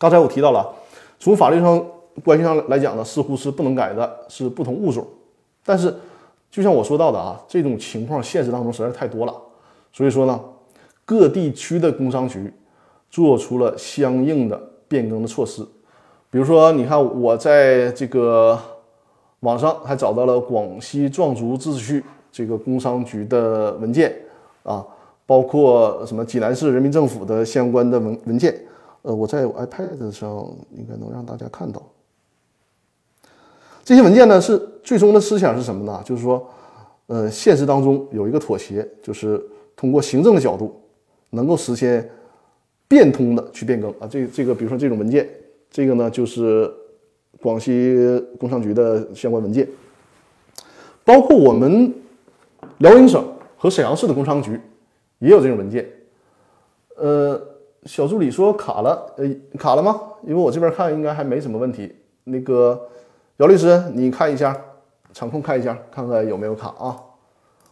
[0.00, 0.68] 刚才我提到了，
[1.20, 1.80] 从法律上。
[2.24, 5.06] 关系上来讲呢，似乎是不能改的，是不同物种。
[5.64, 5.94] 但是，
[6.50, 9.34] 就像我说到的啊，这种情况现实当中实在太多了。
[9.92, 10.38] 所以说呢，
[11.06, 12.52] 各地区的工商局
[13.10, 15.66] 做出了相应的变更的措施。
[16.30, 18.58] 比如说，你看我在这个
[19.38, 24.14] 网上还找到了广西壮族自治区这个工商局的文件
[24.64, 24.84] 啊，
[25.24, 28.54] 包括什么济南市人民政府的相关的文文件。
[29.02, 31.82] 呃，我在 iPad 上应该能让大家看到。
[33.82, 36.02] 这些文件呢，是最终的思想是什么呢？
[36.04, 36.46] 就是说，
[37.06, 39.42] 呃，现实当中有一个妥协，就是
[39.74, 40.80] 通过行政的角度，
[41.30, 42.08] 能够实现
[42.86, 44.06] 变通的去变更啊。
[44.08, 45.28] 这这个，比如说这种文件，
[45.70, 46.70] 这个呢就是
[47.40, 47.96] 广西
[48.38, 49.66] 工商局的相关文件，
[51.04, 51.92] 包括我们
[52.78, 54.60] 辽宁省和沈阳市的工商局
[55.18, 55.88] 也有这种文件。
[56.96, 57.40] 呃，
[57.84, 59.26] 小助理说卡了，呃，
[59.58, 60.00] 卡了吗？
[60.22, 61.94] 因为我这边看应该还没什么问题。
[62.24, 62.88] 那个。
[63.36, 64.54] 姚律师，你看一下，
[65.14, 66.94] 场控看一下，看看有没有卡啊？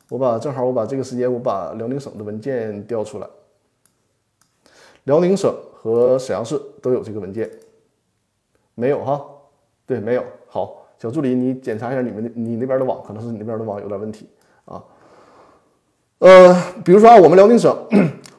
[0.08, 3.26] 我把正好我把这个时间我把辽宁省的文件调出来，
[5.04, 7.50] 辽宁省和沈阳市都有这个文件，
[8.74, 9.22] 没有哈？
[9.84, 10.24] 对，没有。
[10.46, 14.26] 好，小助理你检查一下你们你那边的网，可能是你那边的网有点问题
[14.64, 14.82] 啊。
[16.20, 17.76] 呃，比如说啊，我们辽宁省。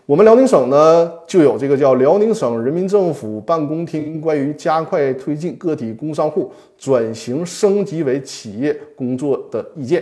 [0.09, 10.01] 我们辽宁省呢，就有这个叫《辽宁省人民政府办公厅关于加快推进个体工商户转型升级为企业工作的意见》。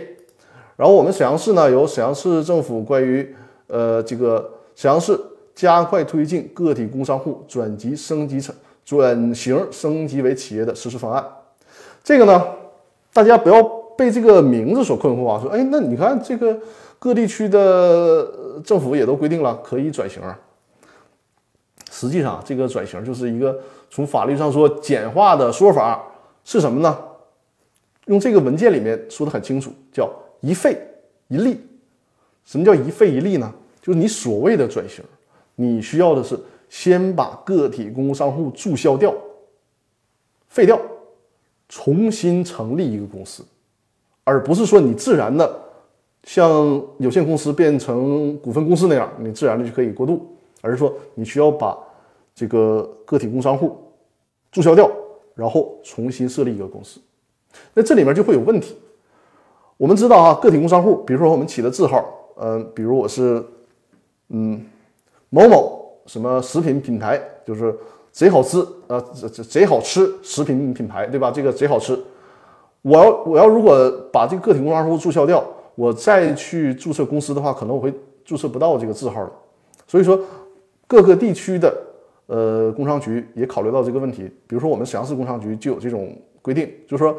[0.77, 3.35] 然后我们沈阳市呢，有沈阳市政府关于
[3.67, 5.19] 呃这个沈阳市
[5.53, 11.21] 加快推进个体工商户转级升级成转型升级为企业的实施方案。
[12.01, 12.41] 这个呢，
[13.11, 13.61] 大家不要
[13.97, 16.57] 被这个名字所困惑啊，说哎，那你看这个。
[16.99, 20.39] 各地区的政府也都规定了可以转型啊。
[21.91, 26.03] 实际上，这个转型就是一个从法律上说简化的说法
[26.43, 26.97] 是什么呢？
[28.05, 30.77] 用这个文件里面说的很清楚，叫一废
[31.27, 31.59] 一立。
[32.45, 33.53] 什么叫一废一立呢？
[33.81, 35.03] 就是你所谓的转型，
[35.55, 39.13] 你需要的是先把个体工商户注销掉、
[40.47, 40.79] 废掉，
[41.69, 43.43] 重新成立一个公司，
[44.23, 45.66] 而不是说你自然的。
[46.23, 50.27] 像有限公司变成股份公司那样，你自然的就可以过渡，
[50.61, 51.77] 而是说你需要把
[52.35, 53.77] 这个个体工商户
[54.51, 54.91] 注销掉，
[55.33, 56.99] 然后重新设立一个公司。
[57.73, 58.75] 那这里面就会有问题。
[59.77, 62.03] 我们知道啊，个体工商户，比如说我们起的字号，
[62.41, 63.41] 嗯，比如我是
[64.29, 64.65] 嗯
[65.29, 67.73] 某某什么食品品牌，就是
[68.11, 71.31] 贼好吃啊，贼贼贼好吃食品品牌，对吧？
[71.31, 71.97] 这个贼好吃。
[72.81, 75.41] 我要我要如果把这个个体工商户注销掉。
[75.77, 77.93] 我再去注册公司的话，可能我会
[78.25, 79.31] 注册不到这个字号了。
[79.85, 80.19] 所以说，
[80.87, 81.71] 各个地区的
[82.25, 84.23] 呃工商局也考虑到这个问题。
[84.47, 87.15] 比如说，我们沈阳市工商局就有这种规定，就是说，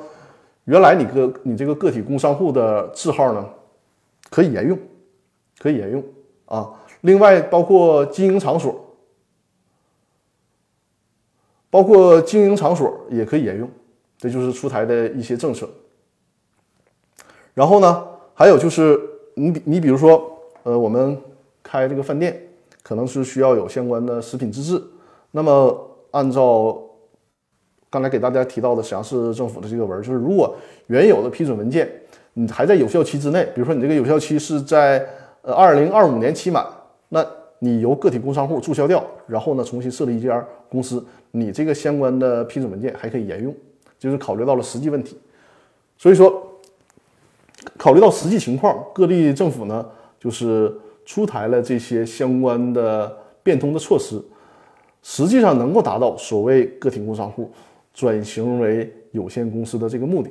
[0.64, 3.48] 原来你个你这个个体工商户的字号呢，
[4.28, 4.76] 可以沿用，
[5.60, 6.02] 可以沿用
[6.46, 6.68] 啊。
[7.02, 8.74] 另外，包括经营场所，
[11.70, 13.70] 包括经营场所也可以沿用，
[14.18, 15.70] 这就是出台的一些政策。
[17.54, 18.04] 然后呢？
[18.38, 18.96] 还有就是，
[19.34, 20.30] 你比你比如说，
[20.62, 21.18] 呃，我们
[21.60, 22.40] 开这个饭店，
[22.84, 24.80] 可能是需要有相关的食品资质。
[25.32, 25.76] 那么，
[26.12, 26.80] 按照
[27.90, 30.54] 刚才给大家提到的沈阳市政府的这个文，就是如果
[30.86, 31.90] 原有的批准文件
[32.34, 35.04] 你还在有效期之内，比如说你这个有效期是在
[35.42, 36.64] 呃二零二五年期满，
[37.08, 37.26] 那
[37.58, 43.52] 你由个体工商户注销掉，然后呢重新设立一家公司，你这个相关的批准文件还可以沿用，
[43.98, 45.18] 就是考虑到了实际问题，
[45.96, 46.44] 所以说。
[47.76, 49.84] 考虑到实际情况，各地政府呢
[50.18, 50.72] 就是
[51.04, 54.22] 出台了这些相关的变通的措施，
[55.02, 57.50] 实际上能够达到所谓个体工商户
[57.92, 60.30] 转型为有限公司的这个目的。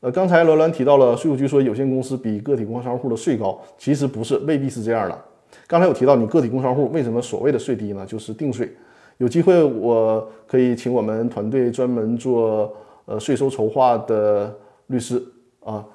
[0.00, 5.18] 呃，刚才罗兰提到了税务局说有限公司比个体工商户的税高，其实不是，未必是这样的。
[5.66, 8.04] 刚才有提到，你个体工商户为什么所谓的税低呢？
[8.04, 8.70] 就是定税。
[9.18, 14.52] 有机会我可以请我们团队专门做呃税收筹划的
[14.88, 15.22] 律师
[15.64, 15.86] 啊，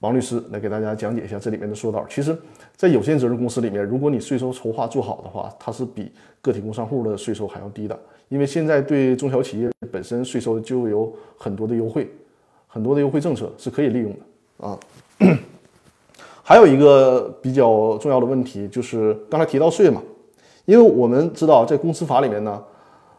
[0.00, 2.04] 王律师来给大家讲解一下这里面的说道。
[2.08, 2.36] 其实，
[2.74, 6.10] 在有限责任公司里面，如果你税收筹划做好的话，它是比
[6.40, 7.98] 个体工商户的税收还要低的。
[8.28, 12.10] 因为现在对中小企业本身税收就有很多的优惠，
[12.66, 14.78] 很多的优惠政策是可以利用的啊。
[16.42, 20.02] 还有一个比较重要的问题就是刚才提到税嘛，
[20.64, 22.64] 因为我们知道在公司法里面呢，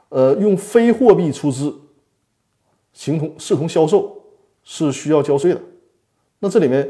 [0.09, 1.73] 呃，用非货币出资，
[2.91, 4.17] 形同视同销售
[4.63, 5.61] 是需要交税的。
[6.41, 6.85] 那这里面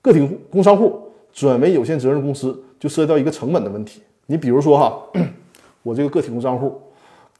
[0.00, 4.00] 个体工商户转为有限责任公司就涉及到一个成本的问题。
[4.26, 5.02] 你比如说哈，
[5.82, 6.80] 我这个个体工商户。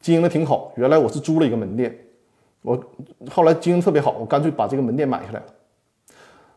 [0.01, 1.97] 经营的挺好，原来我是租了一个门店，
[2.63, 2.77] 我
[3.31, 5.47] 后来经营特别好，我干脆把这个门店买下来了。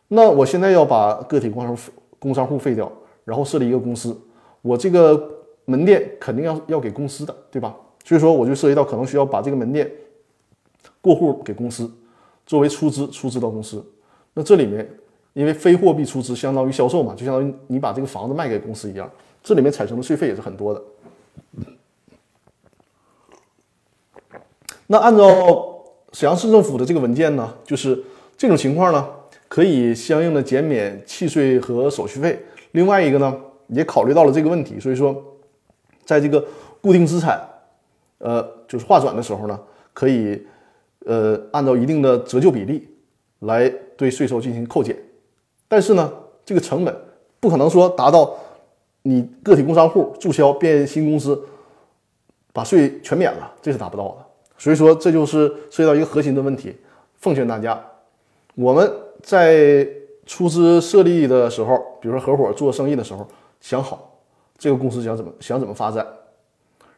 [0.08, 2.91] 那我现在要把个体工商户工商户废掉，
[3.23, 4.19] 然后设立一个公司，
[4.63, 5.29] 我这个
[5.65, 7.75] 门店肯定要要给公司的，对吧？
[8.03, 9.91] 所以说我就涉及到可能需要把这个门店
[10.99, 11.88] 过户给公司，
[12.47, 13.86] 作为出资出资到公司。
[14.36, 14.88] 那这里面
[15.34, 19.10] 因为非货币出资相当于销售嘛，就相当于你把这个房子卖给公司一样，
[19.41, 20.82] 这里面产生的税费也是很多的。
[24.88, 28.02] 那按照沈阳市政府的这个文件呢，就是
[28.38, 29.10] 这种情况呢，
[29.48, 32.39] 可以相应的减免契税和手续费。
[32.71, 33.36] 另外一个呢，
[33.69, 35.24] 也考虑到了这个问题，所以说，
[36.06, 36.45] 在这个
[36.82, 37.41] 固定资产，
[38.19, 39.60] 呃，就是划转的时候呢，
[39.91, 40.45] 可以
[41.06, 42.88] 呃按照一定的折旧比例
[43.39, 44.97] 来对税收进行扣减。
[45.67, 46.12] 但是呢，
[46.45, 46.95] 这个成本
[47.39, 48.36] 不可能说达到
[49.03, 51.39] 你个体工商户注销变新公司，
[52.53, 54.25] 把税全免了，这是达不到的。
[54.58, 56.75] 所以说，这就是涉及到一个核心的问题。
[57.17, 57.84] 奉劝大家，
[58.53, 59.88] 我们在
[60.25, 63.27] 出资设立的时候，比如说合伙做生意的时候，
[63.60, 64.17] 想好
[64.58, 66.05] 这个公司想怎么想怎么发展。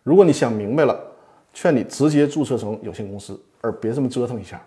[0.03, 0.99] 如果你想明白了，
[1.53, 4.61] 劝你直接注册成有限公司，而别这么折腾一下。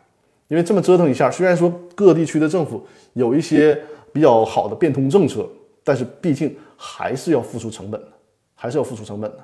[0.51, 3.81] 因为这么折腾一下，虽然说各地区的政府有一些
[4.13, 5.49] 比较好的变通政策，
[5.85, 8.09] 但是毕竟还是要付出成本的，
[8.57, 9.39] 还是要付出成本的，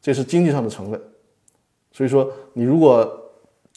[0.00, 0.98] 这是经济上的成本。
[1.92, 3.06] 所以说，你如果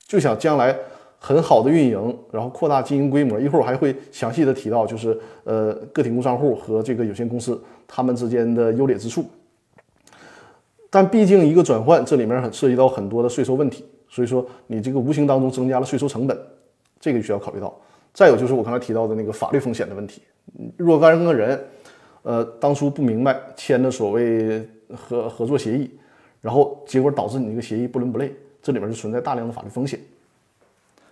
[0.08, 0.74] 就想将来
[1.20, 9.26] 很好的运营，然后扩大经营规模，一会儿我还会详细的提到，就是呃个体工商户和这个有限公司他们之间的优劣之处。
[10.90, 16.40] 但毕竟一个转换，这里面很涉及到很多的税收问题，所以说你这个无形当中增加了税收成本，
[17.00, 17.74] 这个需要考虑到。
[18.14, 20.22] 再有就是我刚才提到的那个法律风险的问题，
[20.78, 21.62] 若干个人，
[22.24, 25.92] 呃，当初不明白签的所谓合合作协议。
[26.42, 30.00] 然后结果导致你这个协议不伦不类，这里面是存在大量的法律风险，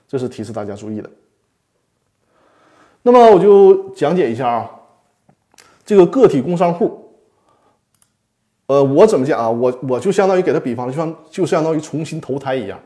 [0.08, 1.10] 这是提示大家注意的。
[3.02, 4.70] 那么我就讲解一下啊，
[5.84, 7.03] 这个个体工商户，
[8.68, 9.50] 呃，我怎么讲啊？
[9.50, 12.80] 我我就相当于给他比方，就像就相当于重新投胎一样，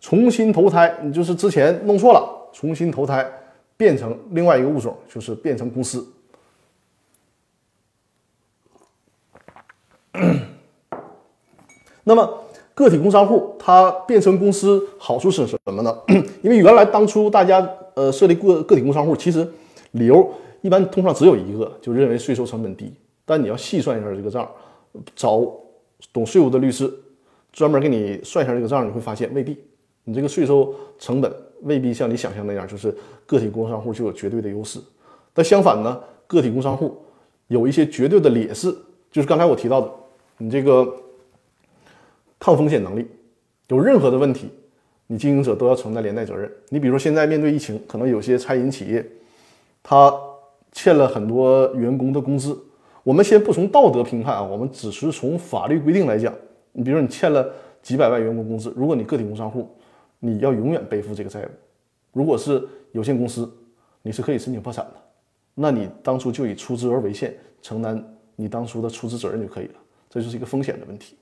[0.00, 3.26] 重新投胎，你就是之前弄错了，重新投胎
[3.76, 6.06] 变成另外一个物种，就是变成公司。
[12.04, 12.26] 那么
[12.74, 15.94] 个体工商户他变成公司好处是什么呢？
[16.42, 19.46] 因为原来当初大家呃设立个个体工商户，其实
[19.92, 22.92] 理由一般通常只有一个，就认为税收成本低。
[23.24, 24.50] 但你要细算一下这个账，
[25.14, 25.42] 找
[26.12, 26.92] 懂税务的律师
[27.52, 29.58] 专门给你算一下这个账，你会发现未必，
[30.04, 32.96] 你这个税收成本未必像你想象那样，就是
[33.26, 34.78] 个体工商户就有绝对的优势。
[35.32, 36.96] 但相反呢，个体工商户
[37.48, 38.70] 有一些绝对的劣势，
[39.10, 39.90] 就是刚才我提到的，
[40.38, 40.94] 你这个。
[42.40, 43.04] 抗风险能力，
[43.66, 44.48] 有任何的问题，
[45.08, 46.48] 你经营者都要承担连带责任。
[46.68, 49.04] 你比如说现在面对疫情，可能有些餐饮企业，
[49.82, 50.14] 他
[50.70, 52.56] 欠了很多员工的工资。
[53.08, 56.34] 我们先不从道德评判啊，我们只是从法律规定来讲。
[56.72, 59.66] 你比如说你欠了几百万员工工资，如果你个体工商户，
[60.18, 61.48] 你要永远背负这个债务。
[62.12, 63.50] 如果是有限公司，
[64.02, 64.92] 你是可以申请破产的。
[65.54, 67.98] 那你当初就以出资额为限，承担
[68.36, 69.74] 你当初的出资责任就可以了。
[70.10, 71.16] 这就是一个风险的问题。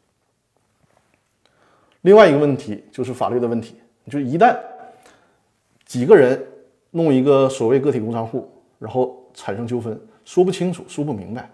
[2.00, 3.76] 另外一个问题就是法律的问题，
[4.10, 4.58] 就是一旦
[5.84, 6.44] 几个人
[6.90, 11.48] 弄一个所谓个体工商户，然后产生纠纷，说不清楚、说不明白，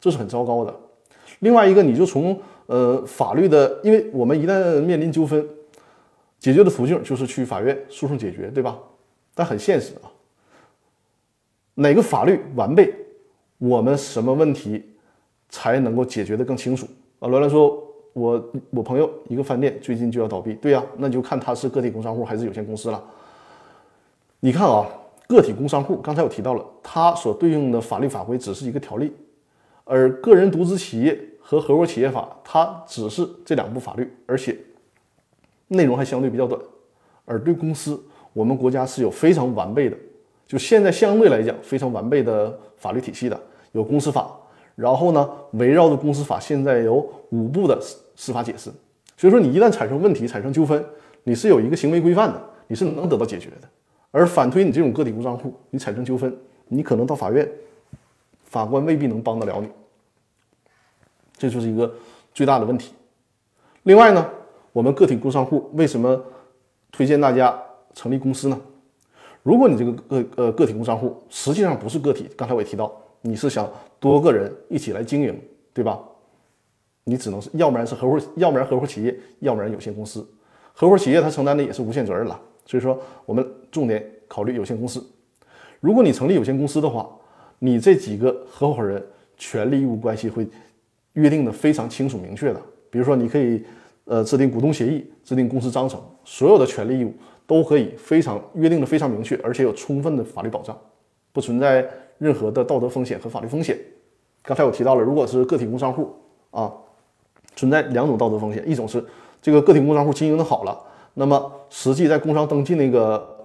[0.00, 0.74] 这是很糟糕的。
[1.40, 5.46] 另外一个，你就从呃法律的，因为我们一旦面临纠纷，
[6.38, 8.78] 解决的途径就是去法院诉讼解决，对吧？
[9.34, 10.10] 但很现实啊，
[11.74, 12.94] 哪个法律完备，
[13.58, 14.84] 我们什么问题
[15.48, 16.86] 才能够解决的更清楚
[17.20, 17.28] 啊？
[17.28, 17.84] 罗兰说。
[18.14, 23.00] 我我朋友一个饭店最近就要倒闭，对呀，那就看他是个体工商户还是有限公司了。
[24.40, 24.84] 你看啊，
[25.28, 29.12] 个体工商户刚才我提到了，它所对应的法律法规只是一个条例，
[29.90, 34.54] 而个人独资企业和合伙企业法，它只是这两部法律，而且
[35.68, 36.60] 内容还相对比较短。
[37.24, 37.98] 而对公司，
[38.34, 39.96] 我们国家是有非常完备的，
[40.46, 43.40] 就现在相对来讲非常完备的法律体系的，
[43.72, 44.30] 有公司法。
[44.74, 46.96] 然后呢，围绕着公司法，现在有
[47.30, 48.70] 五部的司司法解释。
[49.16, 50.84] 所以说，你一旦产生问题、产生纠纷，
[51.24, 53.68] 你是有一个行为规范的，你是能得到解决的。
[54.10, 56.34] 而反推你这种个体工商户，你产生纠纷，
[56.68, 57.50] 你可能到法院，
[58.50, 59.68] 法官未必能帮得了你。
[61.36, 61.94] 这就是一个
[62.34, 62.92] 最大的问题。
[63.84, 64.28] 另外呢，
[64.72, 66.20] 我们个体工商户为什么
[66.90, 67.56] 推荐大家
[67.94, 68.60] 成立公司呢？
[69.42, 73.70] 如果你这个个呃个体工商户实际上不是个体，刚才我也提到，你是想
[74.00, 75.40] 多个人一起来经营，
[75.72, 75.98] 对吧？
[77.04, 80.26] 你只能是要不然是合伙，要不然合伙企业，要不然有限公司。
[80.74, 85.02] 合伙企业它承担的也是无限责任了，所以说我们重点考虑有限公司。
[85.80, 87.08] 如果你成立有限公司的话，
[87.58, 89.04] 你这几个合伙人
[89.36, 90.46] 权利义务关系会。
[91.14, 93.64] 约定的非常清楚明确的，比如说你可以
[94.04, 97.12] 呃制定股东协议，制定公司章程，所有的权利义务
[97.44, 100.78] 都可以非常约定的非常明确，而且有充分的法律保障，
[101.32, 101.84] 不存在
[102.18, 103.76] 任何的道德风险和法律风险。
[104.42, 106.14] 刚才我提到了，如果是个体工商户
[106.52, 106.72] 啊，
[107.56, 109.04] 存在两种道德风险，一种是
[109.42, 110.80] 这个个体工商户经营的好了，
[111.14, 113.36] 那么实际在工商登记那个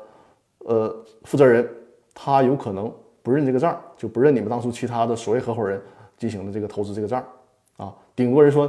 [0.60, 1.68] 呃负责人
[2.14, 2.94] 他有可能
[3.24, 5.82] 不认这个账，就不认你们当初其他的所谓合伙人
[6.18, 7.24] 进行的这个投资这个账。
[7.78, 8.68] 啊，顶多人说，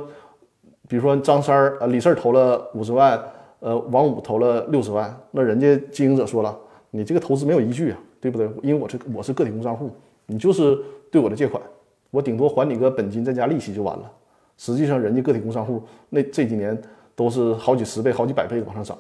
[0.89, 3.23] 比如说张三儿呃李四投了五十万，
[3.61, 6.57] 呃王五投了六十万，那人家经营者说了，
[6.91, 8.49] 你这个投资没有依据啊，对不对？
[8.63, 9.91] 因为我是我是个体工商户，
[10.27, 10.79] 你就是
[11.11, 11.63] 对我的借款，
[12.11, 14.11] 我顶多还你个本金再加利息就完了。
[14.57, 16.81] 实际上人家个体工商户那这几年
[17.17, 18.97] 都是好几十倍、好几百倍的往上涨，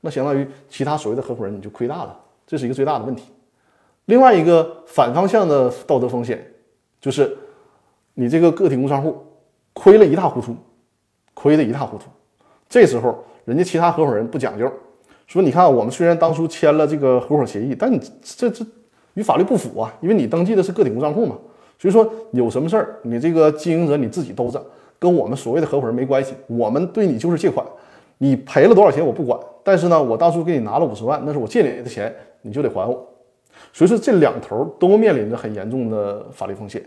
[0.00, 3.30] 那相当于其他所谓的合伙人你就亏大了，这是一个最大的问题。
[4.08, 6.44] 另外一个反方向的道德风险
[7.00, 7.34] 就是
[8.12, 9.24] 你这个个体工商户。
[9.80, 10.56] 亏了一塌糊涂，
[11.34, 12.06] 亏得一塌糊涂。
[12.68, 14.68] 这时候，人家其他合伙人不讲究，
[15.28, 18.66] 说：“你看，我们虽然当初签了这个合伙协议，但你这这
[19.14, 21.38] 与法律不符啊，因为你登记的是个体工商户嘛。
[21.78, 24.60] 所以说，有什么事儿，你这个经营者你自己兜着，
[24.98, 26.34] 跟我们所谓的合伙人没关系。
[26.48, 27.64] 我们对你就是借款，
[28.18, 33.07] 你赔了多少钱我不管，但是呢，我当初给你拿了五十万，那是我借你的钱，你就得还我。
[33.78, 36.84] 所以说，这两头都面临着很严重的法律风险。”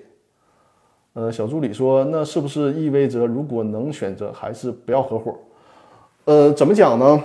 [1.15, 5.33] 呃，小助理说，那是不是意味着如果能选择，还是不要合伙？
[6.25, 7.23] 呃，怎么讲呢？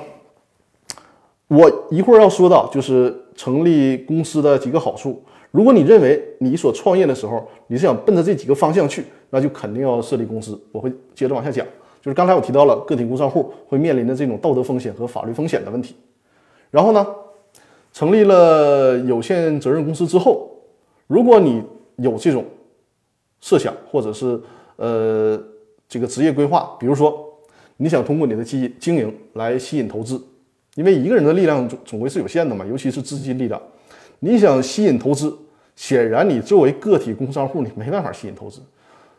[1.49, 5.21] 我一会儿要说到，就是成立公司的几个好处。
[5.51, 10.57] 如果你认为你所创业的时候，你是想奔着这几个方向去，那就肯定要设立公司。
[10.71, 11.67] 我会接着往下讲，
[12.01, 15.97] 就是刚才我提到了个体工商户会面临的这种道德风险和法律风险的问题。
[16.71, 17.05] 然后呢，
[17.97, 20.51] 成立了有限责任公司之后，
[21.07, 21.63] 如果你
[21.97, 22.45] 有这种
[23.41, 24.39] 设想或者是
[24.77, 25.43] 呃
[25.89, 27.27] 这个职业规划，比如说
[27.79, 30.23] 你想通过你的经经营来吸引投资，
[30.75, 33.59] 因为一个人的力量总总归是有限的嘛，尤其是资金力量。
[34.19, 35.35] 你想吸引投资，
[35.75, 38.61] 显然你作为个体工商户，你没办法吸引投资。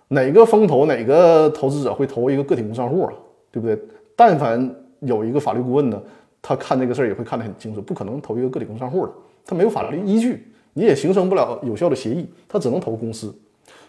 [0.10, 3.14] 哪个风投哪个投资者会投一个个体工商户啊？
[3.52, 3.76] 对不对？
[4.16, 6.00] 但凡有一个法律顾问呢，
[6.48, 9.12] 他看这个事儿也会看得很清楚，不可能投一个个体工商户的，
[9.46, 13.38] 他没有法律依据，你也形成不了有效的协议，他只能投公司。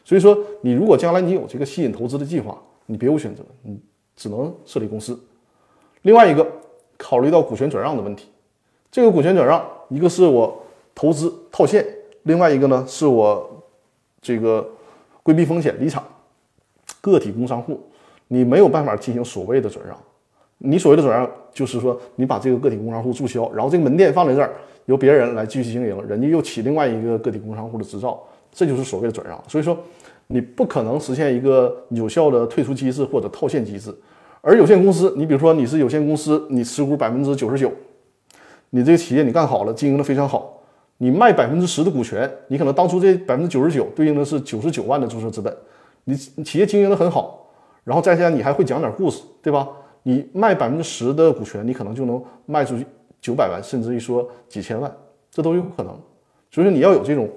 [0.04, 3.78] 所以说，你如果将来你有这个吸引投资的计划，你别无选择，你
[4.16, 5.16] 只能设立公司。
[6.02, 6.44] 另外一个，
[6.96, 8.28] 考虑到股权转让的问题，
[8.90, 10.60] 这个股权转让，一个是我
[10.96, 11.86] 投资套现，
[12.24, 13.48] 另外一个呢是我
[14.20, 14.68] 这个
[15.22, 16.02] 规避风险离场。
[17.00, 17.80] 个体工商户，
[18.26, 19.96] 你没有办法进行所谓的转让。
[20.58, 24.52] 你所谓的转让，就是说你把这个个体工商户注销，然后这个门店放在这儿，
[24.86, 28.22] 由别人来继续经营，人家又起另外一个个体工商户的执照。
[28.50, 29.76] 这就是所谓的转让，所以说
[30.26, 33.94] 你不可能实现一个有效的退出机制或者套现机制。
[34.40, 37.70] 而有限公司，你比如说你是有限公司，你持股百分之九十九，
[38.70, 40.60] 你这个企业你干好了，经营的非常好，
[40.96, 45.54] 你卖百分之十的股权，你可能当初这百分之九十九对应的是九十九万的注册资本，
[46.04, 47.50] 你企业经营的很好，
[47.84, 49.68] 然后再加上你还会讲点故事，对吧？
[50.08, 52.86] 你卖百分之十的股权，你可能就能卖出去
[53.20, 54.90] 九百万，甚至于说几千万，
[55.30, 55.92] 这都有可能。
[56.50, 57.28] 所以说你要有这种。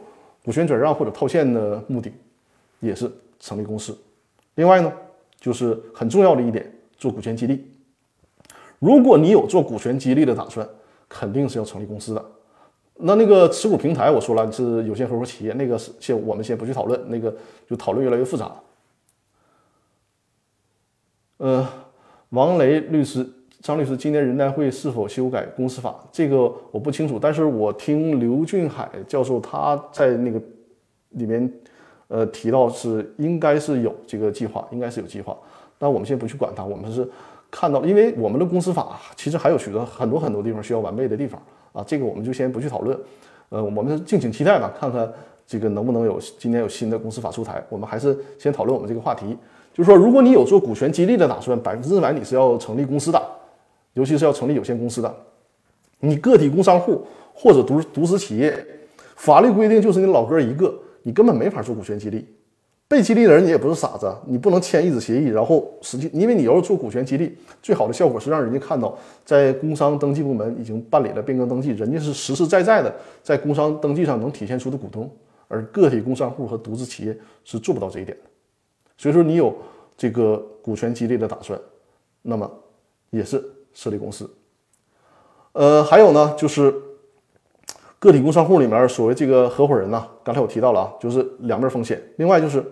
[0.44, 2.12] 股权转让或者套现的目的，
[2.80, 3.96] 也是成立公司。
[4.56, 4.92] 另外呢，
[5.40, 6.66] 就是很重要的一点，
[6.98, 7.64] 做股权激励。
[8.80, 10.68] 如果你有做股权激励的打算，
[11.08, 12.26] 肯定是要成立公司的。
[12.96, 17.32] 那那个持股平台，我说了是有限合伙企业，那个是先我们先不去讨论，那个
[17.70, 18.52] 就讨论越来越复杂。
[21.38, 21.70] 呃，
[22.32, 23.26] 王雷律师。
[23.62, 25.96] 张律师，今年人代会是否修改公司法？
[26.12, 30.42] 这个我不清楚，但是我听刘俊海教授他在那个
[31.10, 31.48] 里面，
[32.08, 35.38] 呃提到是应该是有这个计划，应该是有计划，
[35.78, 37.08] 但我们先不去管它，我们是
[37.52, 41.40] 看到，因为我们的公司法其实还有许多很多很多地方需要完备的地方
[41.72, 42.98] 啊，这个我们就先不去讨论，
[43.50, 45.08] 呃，我们敬请期待吧，看看
[45.46, 49.38] 这个能不能有今年有新的公司法出台，我们还是先讨论我们这个话题，
[49.82, 53.20] 就是说，如果你有做股权激励的打算，百分之百你是要成立公司的，
[53.94, 55.12] 尤其是要成立有限公司的，
[56.02, 57.04] 你个体工商户
[57.34, 58.54] 或者独独资企业。
[59.16, 60.72] 法律规定就是你老哥一个，
[61.02, 62.24] 你根本没法做股权激励。
[62.88, 75.10] 被激励的人你也不是傻子，你不能签一纸协议，然后实际因为你要是做股权激励，最好的效果是让人家看到在工商登记部门已经办理了变更登记，人家是实实在在的在工商登记上能体现出的股东，
[75.48, 78.31] 而个体工商户和独资企业是做不到这一点的。
[79.02, 79.56] 所以说你有
[79.98, 81.60] 这个股权激励的打算，
[82.22, 82.48] 那么
[83.10, 83.44] 也是
[83.74, 84.30] 设立公司。
[85.54, 86.72] 呃，还有呢就是。
[88.02, 92.02] 个体工商户里面，所谓这个合伙人呢，刚才我提到了啊，就是两面风险。
[92.16, 92.66] 另外就是，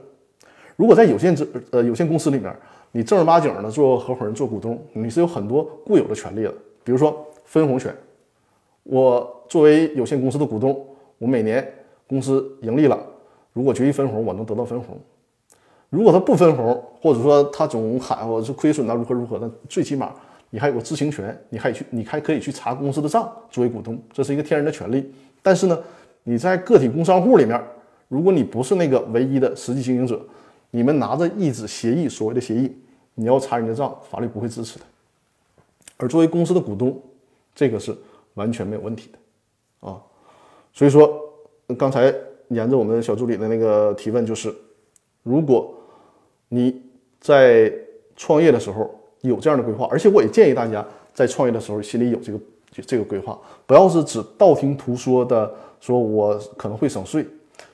[0.75, 2.51] 如果在有限制呃有限公司里面，
[2.91, 6.51] 你正儿八经的做合伙人、做股东，你是有很多固有的权利的。
[6.83, 7.95] 比如说分红权，
[8.81, 10.83] 我作为有限公司的股东，
[11.19, 11.63] 我每年
[12.07, 12.99] 公司盈利了，
[13.53, 14.99] 如果决议分红，我能得到分红。
[15.89, 20.13] 如果他不分红，或者说他总喊我是亏损了如何如何的，最起码。
[20.51, 25.13] 你还有个知情权，你还去，你还可以去查公司的账，作为股东，这是一个天然的权利。
[25.43, 25.79] 但是呢，
[26.23, 27.63] 你在个体工商户里面，
[28.07, 30.19] 如果你不是那个唯一的实际经营者，
[30.71, 32.75] 你们拿着一纸协议，所谓的协议，
[33.13, 34.85] 你要查人家账，法律不会支持的。
[35.97, 36.99] 而作为公司的股东，
[37.53, 37.95] 这个是
[38.33, 40.01] 完全没有问题的啊。
[40.73, 41.15] 所以说，
[41.77, 42.11] 刚才
[42.47, 44.51] 沿着我们小助理的那个提问，就是
[45.21, 45.75] 如果
[46.49, 46.81] 你
[47.21, 47.73] 在
[48.15, 48.93] 创业的时候。
[49.21, 52.39] 有这样的规划，而且我也建议大家在创业的时候心里有这个
[52.87, 57.27] 这个规划，不要是只道听途说的说我可能会省税，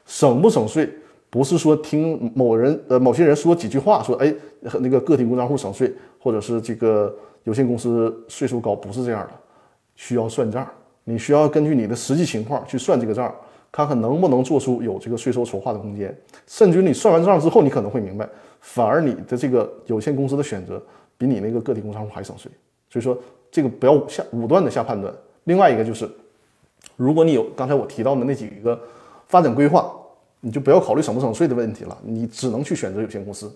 [0.08, 0.90] 省不省税
[1.30, 4.34] 不是说听某人呃某些人说几句话说哎
[4.80, 9.30] 那个个体工商户省税或者是这个有限公司税收高不是这样的，
[9.96, 10.68] 需要算账，
[11.04, 13.32] 你需要根据你的实际情况去算这个账，
[13.72, 16.18] 看看能不能做出有这个税收筹划的空间，
[16.48, 18.28] 甚至于你算完账之后，你可能会明白，
[18.66, 20.82] 反而你的这个有限公司的选择。
[21.18, 22.52] 比你那个个体工商户还省税，
[22.90, 23.18] 所以说
[23.50, 25.14] 这个不要下武断的下判断。
[25.46, 26.10] 另外一个就是，
[26.98, 28.78] 如果你有刚才我提到的那几个
[29.26, 29.90] 发展规划，
[30.42, 33.50] 你就不要考虑省不省税的问题了，你只能去选择有限公司。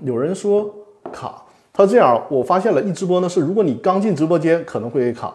[0.00, 0.74] 有人说
[1.12, 5.34] 卡，他这样我发现了，一直播呢是如果你刚进直播间可能会卡，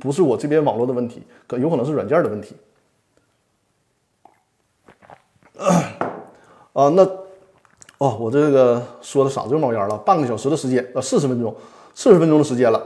[0.00, 2.56] 不是我这边网络的问题，可有可能是软件的问题。
[6.72, 7.08] 啊，那。
[7.98, 11.54] 哦，我这个说的嗓子又冒烟了，半个小时的时间，呃，四十分钟，
[11.94, 12.84] 四十分钟的时间了。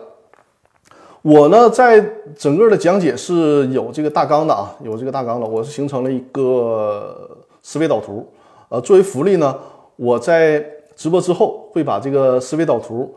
[1.23, 1.99] 我呢，在
[2.37, 8.31] 整个的讲解是有这个大纲的啊，有这个大纲的，我是形成了一个思维导图。
[8.69, 9.59] 呃，作为福利呢，
[9.97, 10.65] 我在
[10.95, 13.13] 直播之后会把这个思维导图，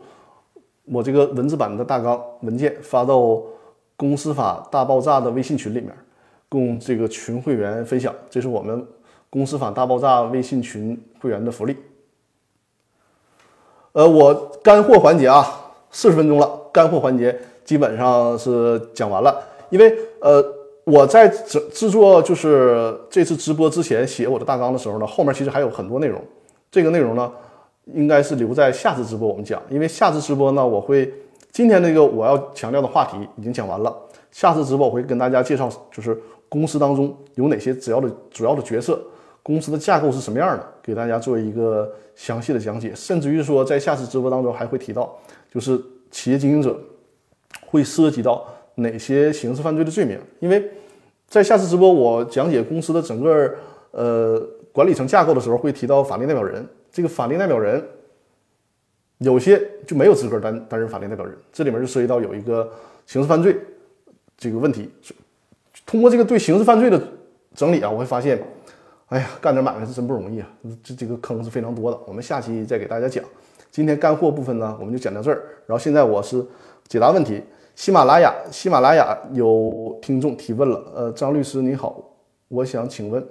[0.86, 3.38] 我这个文字版的大纲文件发到
[3.98, 5.94] 公司法大爆炸的微信群里面，
[6.48, 8.12] 供这个群会员分享。
[8.30, 8.84] 这是我们。
[9.32, 11.74] 公司法大爆炸微信群会员的福利。
[13.92, 19.42] 呃，我干货环节啊，四十分钟了，干货环节基本上是讲完了。
[19.70, 20.44] 因为呃，
[20.84, 26.22] 我在制制作就是这次直播之前写我的大纲的时候呢，后面其实还有很多内容。
[26.70, 27.32] 这个内容呢，
[27.86, 29.62] 应该是留在下次直播我们讲。
[29.70, 31.10] 因为下次直播呢，我会
[31.50, 33.96] 今天那个我要强调的话题已经讲完了，
[34.30, 36.20] 下次直播我会跟大家介绍，就是
[36.50, 39.00] 公司当中有哪些主要的主要的角色。
[39.42, 40.64] 公司的架构是什么样的？
[40.82, 45.18] 给大家做一个详细的讲解，甚至于说在下次直播当中还会提到，
[45.52, 45.80] 就是
[46.10, 46.78] 企业经营者
[47.66, 50.18] 会涉及到哪些刑事犯罪的罪名。
[50.38, 50.70] 因为
[51.28, 53.54] 在下次直播我讲解公司的整个
[53.90, 54.40] 呃
[54.70, 56.64] 管理层架构的时候，会提到法定代表人。
[56.92, 57.82] 这个法定代表人
[59.18, 62.70] 有些就没有资格担担任法定代表人，这里面就涉及到有一个
[63.06, 63.56] 刑事犯罪
[64.36, 64.90] 这个问题。
[65.86, 67.00] 通过这个对刑事犯罪的
[67.54, 68.40] 整理啊，我会发现。
[69.12, 70.50] 哎呀，干点买卖是真不容易啊！
[70.82, 72.00] 这这个坑是非常多的。
[72.06, 73.22] 我们下期再给大家讲。
[73.70, 75.36] 今天干货部分呢，我们就讲到这儿。
[75.66, 76.42] 然后现在我是
[76.88, 77.42] 解答问题。
[77.76, 80.82] 喜马拉雅，喜马拉雅有听众提问了。
[80.94, 82.02] 呃，张律师你好，
[82.48, 83.22] 我想请问，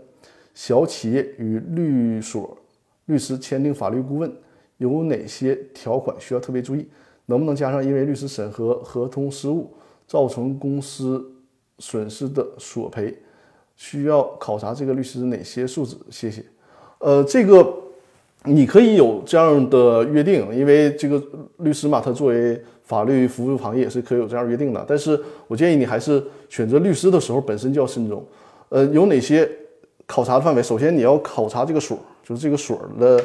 [0.53, 2.55] 小企业与律所
[3.05, 4.31] 律师签订法律顾问
[4.77, 6.87] 有哪些条款需要特别注意？
[7.25, 9.73] 能不能加上因为律师审核合同失误
[10.05, 11.25] 造成公司
[11.79, 13.17] 损失的索赔？
[13.81, 15.97] 需要考察这个律师哪些素质？
[16.11, 16.45] 谢谢。
[16.99, 17.67] 呃，这个
[18.43, 21.19] 你可以有这样的约定，因为这个
[21.57, 24.85] 律师嘛，他作为法律服务行业是可以有这样约定的。
[24.87, 28.23] 但是我建议你还是选择律师的时候本身就要慎重。
[28.69, 29.49] 呃，有哪些
[30.05, 30.61] 考察的范围？
[30.61, 33.19] 首先你要考察这个所，就是这个所的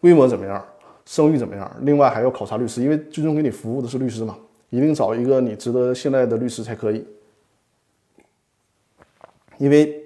[0.00, 0.64] 规模怎么样，
[1.04, 1.70] 声誉怎么样。
[1.82, 4.38] 另外还要考察律师，因为最终给你服务的是律师嘛，
[4.70, 7.04] 一定找一个你值得信赖的律师才可以。
[9.58, 10.02] 因为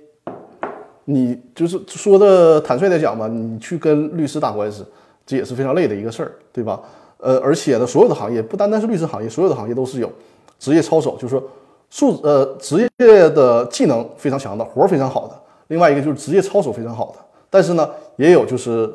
[1.05, 4.87] 你就是说的坦率的讲吧，你去跟律师打官司，
[5.25, 6.81] 这也是非常累的一个事儿，对吧？
[7.19, 10.11] 呃，而且呢，所有的行业不单单是律师行业，所有的行业都是有
[10.59, 11.43] 职业操守，就是说
[11.89, 15.35] 素呃职业的技能非常强的，活儿非常好的。
[15.69, 18.93] 另外一个就是职业操守非常好的，但是呢，也有就是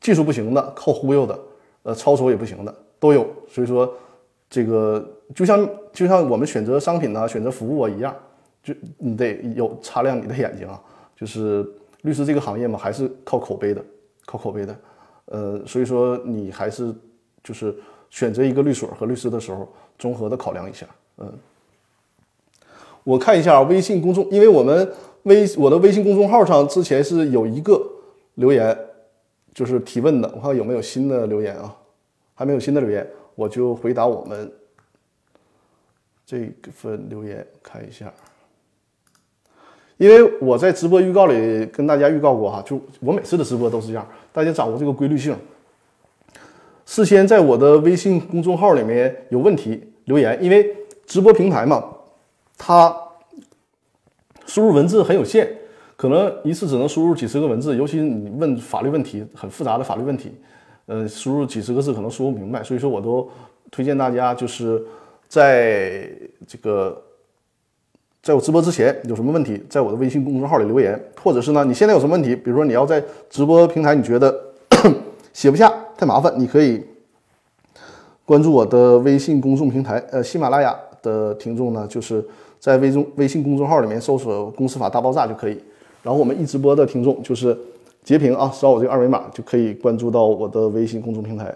[0.00, 1.38] 技术不行的，靠忽悠的，
[1.82, 3.26] 呃，操守也不行的都有。
[3.48, 3.90] 所以说，
[4.50, 8.14] 这个就像就像我们选择商品呢，选择服务啊一样，
[8.62, 10.80] 就你得有擦亮你的眼睛啊。
[11.14, 11.64] 就是
[12.02, 13.84] 律师这个行业嘛，还是靠口碑的，
[14.26, 14.76] 靠口碑的。
[15.26, 16.92] 呃，所以说你还是
[17.44, 17.74] 就是
[18.10, 20.84] 选择一个律所和律师的时候，综合的考量一下。
[21.18, 21.32] 嗯，
[23.04, 24.92] 我看一下微信公众，因为我们
[25.22, 27.80] 微我的微信公众号上之前是有一个
[28.34, 28.76] 留言，
[29.54, 31.76] 就是提问的，我看有没有新的留言啊？
[32.34, 34.52] 还没有新的留言，我就回答我们
[36.26, 38.12] 这份留言，看一下。
[40.02, 45.32] 因为我在直播预告里跟大家预告过哈，就我每次的直播都是这样，大家掌握这个规律性。
[46.84, 50.76] 事先在我的微信公众号里面有问题留言，因为
[51.06, 51.84] 直播平台嘛，
[52.58, 52.92] 它
[54.44, 55.48] 输入文字很有限，
[55.94, 60.34] 可能一次只能输入几十个文字，尤其你问法律问题很复杂的法律问题，
[60.86, 63.30] 呃，输入几十个字可能说不明白，所以说我都
[63.70, 64.84] 推荐大家就是
[65.28, 66.10] 在
[66.44, 67.00] 这个。
[68.22, 72.36] 在我直播之前有什么问题，在我的微信公众号里留言，或者是呢，你现在有什么问题？
[72.36, 74.32] 比如说你要在直播平台，你觉得
[75.34, 76.80] 写不下太麻烦，你可以
[78.24, 80.00] 关注我的微信公众平台。
[80.12, 82.24] 呃，喜马拉雅的听众呢，就是
[82.60, 85.60] 在微中微信公众号里面搜索“公司法大爆炸”就可以。
[86.04, 87.58] 然后我们一直播的听众就是
[88.04, 91.52] 截屏啊，扫我这个二维码就可以关注到我的微信公众平台，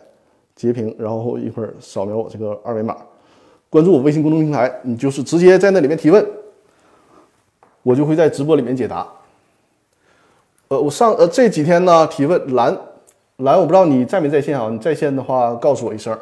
[0.57, 2.97] 截屏，然后一会儿扫描我这个二维码，
[3.71, 6.27] 关注我微信公众平台，你就是直接在那里面提问。
[7.87, 9.07] 我就会在直播里面解答。
[10.67, 12.77] 呃，我上呃这几天呢提问蓝
[13.37, 14.69] 蓝，我不知道你在没在线啊？
[14.69, 16.19] 你在线的话告诉我一声。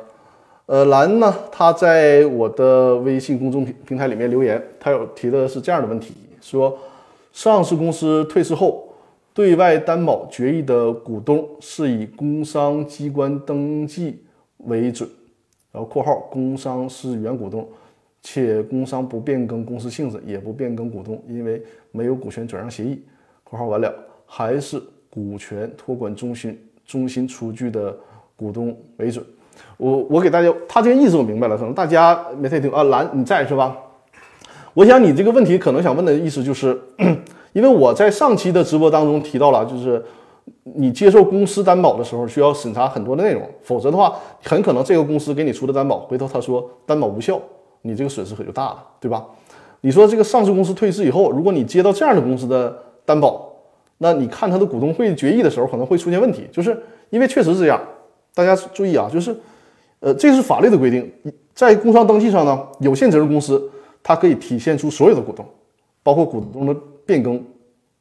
[0.66, 6.12] 呃，蓝呢，他在我的微信公众平平台里面留言，他有提的是这样的问题：
[6.42, 6.76] 说
[7.32, 8.86] 上市公司退市后，
[9.32, 14.22] 对外担保决议的股东是以工商机关登记
[14.58, 15.08] 为准，
[15.72, 17.66] 然后（括号）工商是原股东。
[18.27, 21.62] 且工商不变更公司性质，也不变更股东，因为
[21.93, 23.01] 没有股权转让协议。
[23.45, 23.95] 括号完了，
[24.25, 27.95] 还是股权托管中心中心出具的
[28.35, 29.22] 股东为准。
[29.77, 32.83] 我我给大家，他这个意思我明白了，可能大家没太听啊。
[32.85, 33.77] 蓝你在是吧？
[34.72, 36.81] 我想你这个问题可能想问的意思就是，
[37.53, 40.03] 因为我在上期的直播当中提到了，就是
[40.62, 47.41] 你接受公司担保的时候需要审查很多的内容，否则的话，很可能这个公司给你出的担保，回头他说担保无效。
[47.87, 49.22] 你这个损失可就大了，对吧？
[49.82, 52.74] 你说这个上市公司退市以后，如果你接到这样的公司的
[53.05, 53.47] 担保，
[53.99, 57.78] 那你看他的股东会决议的时候可能会出现问题，就是因为确实是这样。
[58.32, 59.37] 大家注意啊，就是，
[60.01, 61.12] 呃，这是法律的规定，
[61.55, 63.70] 在工商登记上呢，有限责任公司
[64.03, 65.45] 它可以体现出所有的股东，
[66.03, 66.74] 包括股东的
[67.05, 67.45] 变更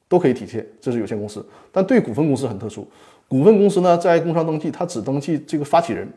[0.08, 1.46] 都可以体现，这是有限公司。
[1.74, 2.88] 但对股份公司很特殊，
[3.28, 6.10] 股份公司呢，在工商登记它只登记这个发起人，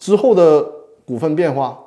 [0.00, 0.68] 之后的
[1.06, 1.78] 股份变化。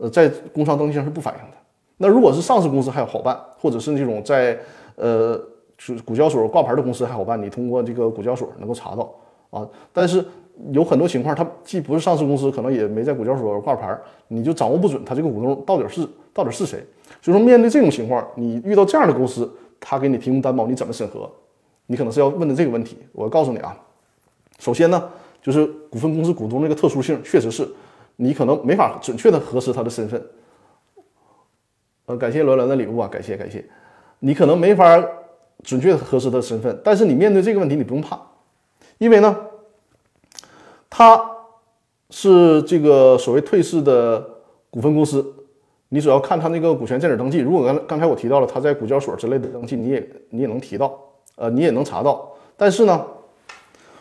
[0.00, 1.56] 呃，在工商登记上是不反映的。
[1.98, 4.58] 那如果是上市公司还有好办，或者是那种在
[4.96, 5.38] 呃
[5.76, 9.12] 是股交所挂牌的公司还好办，你通过这个股交所能够查到
[9.50, 9.68] 啊。
[9.92, 10.24] 但是
[10.72, 13.94] 有很多情况，它既不是上市公司，可能也没在股交所挂牌，
[14.28, 16.82] 你就掌握不准它这个股东到底是到底是谁。
[17.20, 21.30] 所以说，面对这种情况，你遇到这样的公司，他给你提供担保，你怎么审核？
[21.86, 22.96] 你可能是要问的这个问题。
[23.12, 23.76] 我告诉你啊，
[24.58, 25.10] 首先呢，
[25.42, 27.68] 就是股份公司股东这个特殊性，确实是。
[28.22, 30.22] 你可能没法准确的核实他的身份，
[32.04, 33.64] 呃，感谢罗兰的礼物啊，感谢感谢。
[34.18, 35.02] 你可能没法
[35.62, 38.20] 准确的核实他的身份，但是你面对这个问题你不用怕，
[38.98, 39.34] 因为呢，
[40.90, 41.18] 他
[42.10, 44.22] 是这个所谓退市的
[44.68, 45.24] 股份公司，
[45.88, 47.38] 你主要看他那个股权在哪登记。
[47.38, 50.94] 如果刚刚才我提到了他在股交所之类的登记，你也你也能提到，
[51.36, 52.30] 呃，你也能查到。
[52.54, 53.06] 但是呢，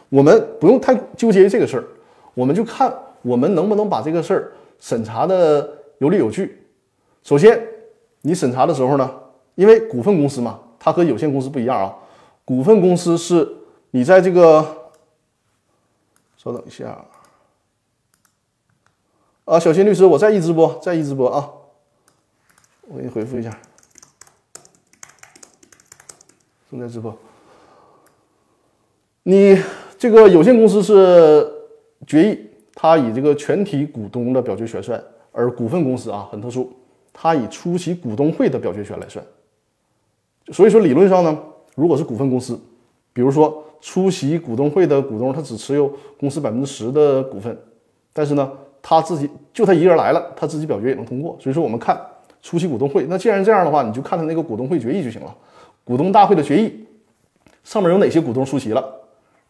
[0.09, 1.85] 我们不用太纠结于这个事儿，
[2.33, 2.93] 我们就看。
[3.21, 6.65] 我们能不能把这个事儿审查的有理有据？
[7.23, 7.61] 首先，
[8.21, 9.13] 你审查的时候呢，
[9.55, 11.95] 因为股份公司嘛，它和有限公司不一样啊。
[12.45, 13.47] 股份公司是
[13.91, 14.65] 你在这个，
[16.37, 17.05] 稍等一下
[19.45, 21.51] 啊，小新律师，我在一直播，在一直播啊，
[22.87, 23.55] 我给你回复一下。
[26.71, 27.15] 正在直播。
[29.23, 29.61] 你
[29.97, 31.51] 这个有限公司是
[32.07, 32.48] 决议，
[32.81, 35.03] 他以这个全体股东的表决权算，
[35.33, 36.71] 而股份公司啊很特殊，
[37.11, 39.23] 他以出席股东会的表决权来算。
[40.53, 41.37] 所以说理论上呢，
[41.75, 42.57] 如果是股份公司，
[43.11, 47.57] 比如说出席股东会的股东他只持有公司百分之十的股份，
[48.13, 48.49] 但是呢
[48.81, 51.37] 他自己就他一个人来了，他自己表决也能通过。
[51.37, 51.99] 所以说我们看
[52.41, 55.35] 出席股东会，那既然这样的话，你就看他那个股东会决议就行了。
[55.83, 56.87] 股东大会的决议
[57.65, 58.81] 上面有哪些股东出席了？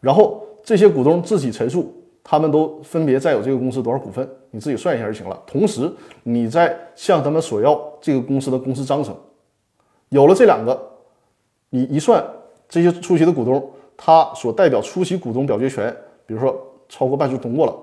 [0.00, 5.42] 然后这些股东自己陈述，他们都分别占有这个公司多少股份，你自己算一下就行了。
[5.46, 5.90] 同时，
[6.22, 9.16] 你再向他们索要这个公司的公司章程。
[10.10, 10.80] 有了这两个，
[11.70, 12.24] 你一算
[12.68, 15.94] 这些出席的股东，他所代表出席股东表决权，
[16.26, 17.74] 比如说超过半数通过了，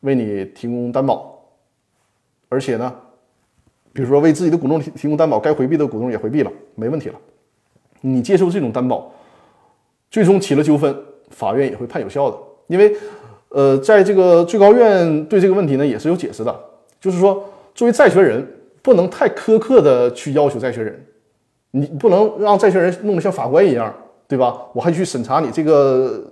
[0.00, 1.38] 为你提供担保，
[2.48, 2.94] 而且呢，
[3.92, 7.18] 比如说为自己的股东提提供担保，该回避的股东也回避了，没问题了。
[8.00, 9.10] 你接受这种担保，
[10.10, 10.96] 最终起了纠纷。
[11.30, 12.96] 法院也会判有效的，因为，
[13.50, 16.54] 呃，在这个最高院对这个问题呢也是有解释的，
[17.00, 17.44] 就是说，
[17.74, 18.46] 作为债权人
[18.82, 21.06] 不能太苛刻的去要求债权人，
[21.70, 23.92] 你不能让债权人弄得像法官一样，
[24.26, 24.62] 对吧？
[24.74, 26.22] 我还去审查你这个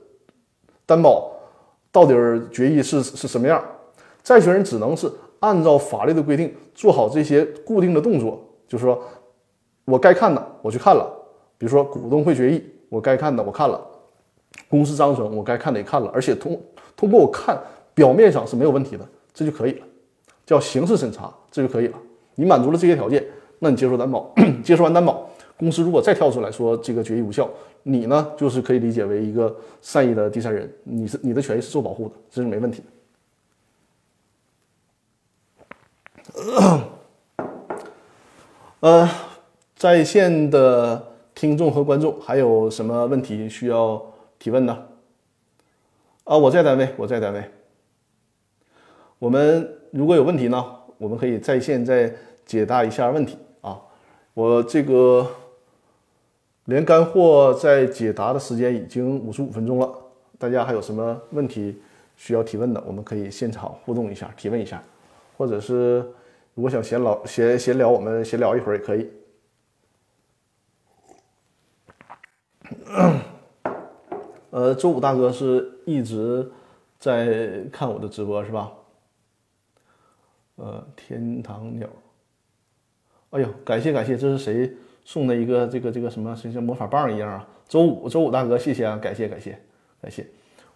[0.85, 1.31] 担保
[1.91, 2.15] 到底
[2.53, 3.65] 决议是是什么样，
[4.23, 5.11] 债权人只能是
[5.41, 9.03] 按照法律的规定做好这些固定的动作，就是说
[9.87, 11.11] 我该看的我去看了，
[11.57, 13.81] 比如说股东会决议，我该看的我看了。
[14.69, 16.59] 公司章程我该看的也看了，而且通
[16.97, 17.61] 通过我看
[17.95, 19.87] 表面上是没有问题的，这就可以了，
[20.47, 21.99] 叫刑事审查，这就可以了。
[22.35, 23.23] 你满足了这些条件，
[23.59, 24.35] 那你接受担保，
[24.65, 25.29] 接受完担保，
[25.59, 27.49] 公司如果再跳出来说这个决议无效，
[27.83, 32.83] 你呢就是可以理解为一个善意的第三人，你是你的权益是受保护的，这是没问题
[36.43, 36.81] 的。
[38.81, 39.09] 呃，
[39.77, 44.03] 在线的听众和观众还有什么问题需要？
[44.39, 44.86] 提问呢？
[46.27, 47.45] 啊，我在单位，我在单位。
[49.21, 52.13] 我们如果有问题呢，我们可以在线再
[52.45, 53.81] 解答一下问题啊。
[54.35, 55.25] 我这个
[56.65, 59.89] 连干货在解答的时间已经五十五分钟了，
[60.37, 61.81] 大家还有什么问题
[62.17, 64.83] 需要提问的，我们可以现场互动一下，提问一下，
[65.39, 65.99] 或者是
[66.55, 69.09] 如果想闲聊闲闲聊，我们闲聊一会儿也可以。
[74.51, 76.51] 呃，周五大哥是一直
[76.99, 78.71] 在看我的直播是吧？
[80.57, 81.89] 呃，天堂鸟，
[83.31, 84.75] 哎呦，感谢感谢，这是谁
[85.05, 87.49] 送的一个这个这个什么，像魔法棒一样啊？
[87.69, 89.59] 周五周五大哥，谢谢啊，感谢感谢
[90.01, 90.27] 感谢。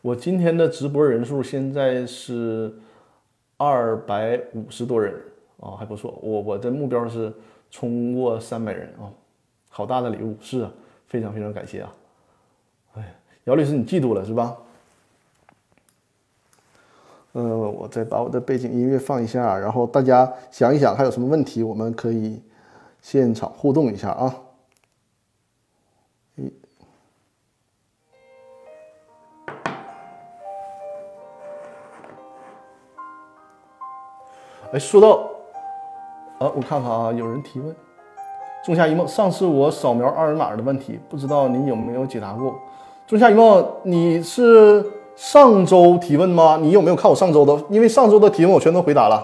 [0.01, 2.73] 我今天的直播人数现在是
[3.57, 5.15] 二百五十多人
[5.59, 6.19] 啊，还不错。
[6.23, 7.33] 我我的目标是
[7.71, 9.11] 冲过三百人啊，
[9.71, 10.73] 好大的礼物，是啊，
[11.07, 11.95] 非常非常感谢啊。
[12.95, 14.57] 哎姚律师，你嫉妒了是吧？
[17.33, 22.43] 呃，我再把我的背景音乐放一下，然后大家想一想还有什么问题，我们可以
[23.01, 24.35] 现场互动一下啊。
[34.73, 35.29] 哎，说到
[36.39, 37.75] 啊，我看看啊，有人提问，
[38.65, 42.55] 仲夏一梦，上次我扫描二维码的问题，不知道你有没有解答过？
[43.05, 44.85] 仲夏一梦，你是
[45.21, 46.59] 上周提问吗？
[46.63, 47.55] 你有没有看我上周的？
[47.69, 49.23] 因为上周的提问我全都回答了。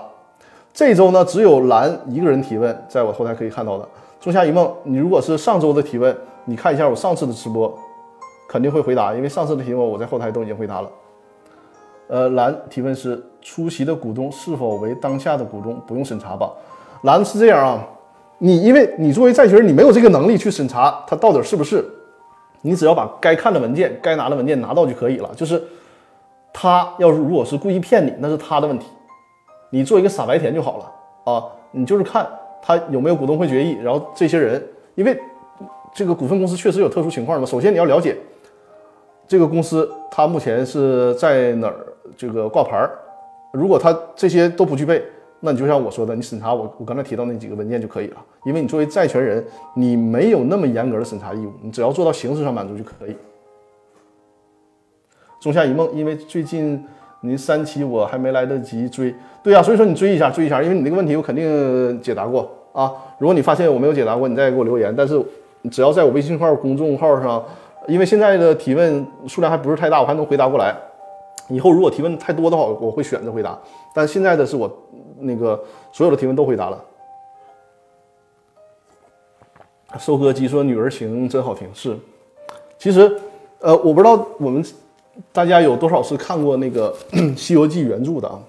[0.75, 3.89] 这周呢，只有蓝一个人提问，在我后台可以看到的。
[4.21, 7.75] 仲夏一梦，你如果是上周的提问，你看一下我上次的直播，
[8.47, 10.91] 肯定会回答，因为上次的提问我在后台都已经回答了。
[12.09, 16.53] 呃，蓝提问是出席的股东是否为当下的股东，不用审查吧？
[17.05, 17.83] 蓝是这样啊，
[18.37, 21.83] 你因为你作为债权人，你没有这个能力去审查他到底是不是。
[22.61, 25.31] 你只要把该看的文件、该拿的文件拿到就可以了。
[25.37, 25.63] 就是
[26.59, 28.87] 他要是如果是故意骗你，那是他的问题。
[29.69, 31.45] 你做一个傻白甜就好了啊！
[31.71, 32.27] 你就是看
[32.63, 35.21] 他有没有股东会决议，然后这些人，因为
[35.93, 37.45] 这个股份公司确实有特殊情况嘛。
[37.45, 38.17] 首先你要了解
[39.29, 41.77] 这个公司它目前是在哪儿
[42.17, 42.91] 这个挂牌儿，
[43.53, 45.05] 如果他这些都不具备。
[45.41, 49.45] 那你就像我说的，你审查我我刚才提到那几个文件就可以了，因为你作为债权人，
[49.75, 53.15] 你没有那么严格的审查义务，你只要做到形式上满足就可以。
[55.41, 56.85] 仲夏一梦，因为最近
[57.21, 62.93] 您三期我还没来得及追，对呀，所以说你追一下，追一下，因为你那个问题我肯定解答过啊。
[63.19, 64.95] 如果你发现我没有解答过，你再给我留言。
[64.97, 65.21] 但是
[65.71, 67.45] 只要在我微信号公众号上，
[67.87, 70.75] 因为现在的提问数量还不是太大，我还能回答过来。
[71.49, 73.59] 以后如果提问太多的话，我会选择回答。
[73.95, 74.71] 但现在的是我。
[75.19, 75.59] 那个
[75.93, 76.85] 所有的提问都回答了。
[79.99, 81.97] 收割机说：“女儿情真好听。”是，
[82.77, 83.11] 其实，
[83.61, 84.63] 呃，我不知道我们
[85.33, 86.95] 大家有多少是看过那个
[87.37, 88.41] 《西游记》原著的啊？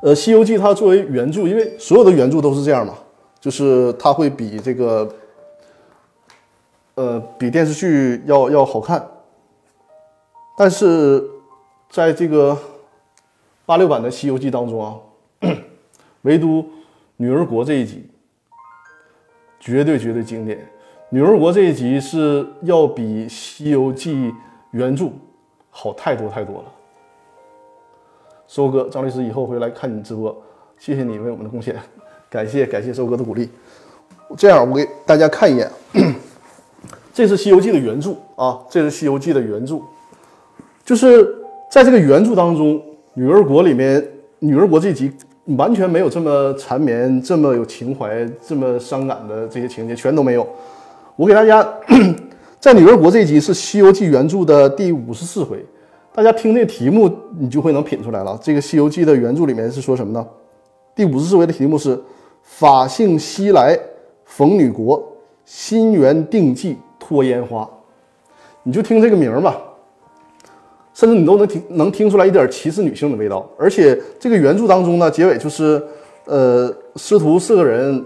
[0.00, 2.94] 呃，《西游记》它作为原著，因为所有的原著都是这样嘛，
[3.40, 5.12] 就是它会比这个，
[6.94, 9.04] 呃，比电视剧要要好看。
[10.56, 11.24] 但是，
[11.88, 12.56] 在这个
[13.64, 14.94] 八六版的《西游记》当中啊，
[16.22, 16.64] 唯独
[17.16, 18.08] 女儿国这一集，
[19.60, 20.68] 绝对绝对经典。
[21.10, 24.14] 女儿国这一集是要比《西游记》
[24.72, 25.06] 原著
[25.70, 26.64] 好太多太多了。
[28.46, 30.34] 收哥，张律师以后会来看你直播，
[30.78, 31.76] 谢谢你为我们的贡献，
[32.30, 33.50] 感谢感谢收哥的鼓励。
[34.36, 35.70] 这样，我给大家看一眼，
[37.12, 39.80] 这是《西游记》的原著啊，这是《西游记》的原著，
[40.84, 41.36] 就是
[41.70, 42.82] 在这个原著当中，
[43.14, 44.06] 女儿国里面，
[44.38, 45.12] 女儿国这集
[45.56, 50.46] 完全没有这么缠绵、这么有情怀、这么伤感的这些情节，全都没有。
[51.16, 51.66] 我给大家，
[52.60, 55.64] 在女儿国这一集是《西游记》原著的第五十四回，
[56.12, 58.36] 大家听这题目，你就会能品出来了。
[58.42, 60.26] 这个《西游记》的原著里面是说什么呢？
[60.92, 61.96] 第五十四回的题目是
[62.42, 63.78] “法性西来
[64.24, 65.00] 逢女国，
[65.44, 67.68] 心缘定计托烟花”。
[68.64, 69.56] 你就听这个名儿吧，
[70.92, 73.48] 甚至你都能听能听出来一点歧视女性的味道。
[73.56, 75.80] 而且这个原著当中呢，结尾就是，
[76.24, 78.04] 呃，师徒四个人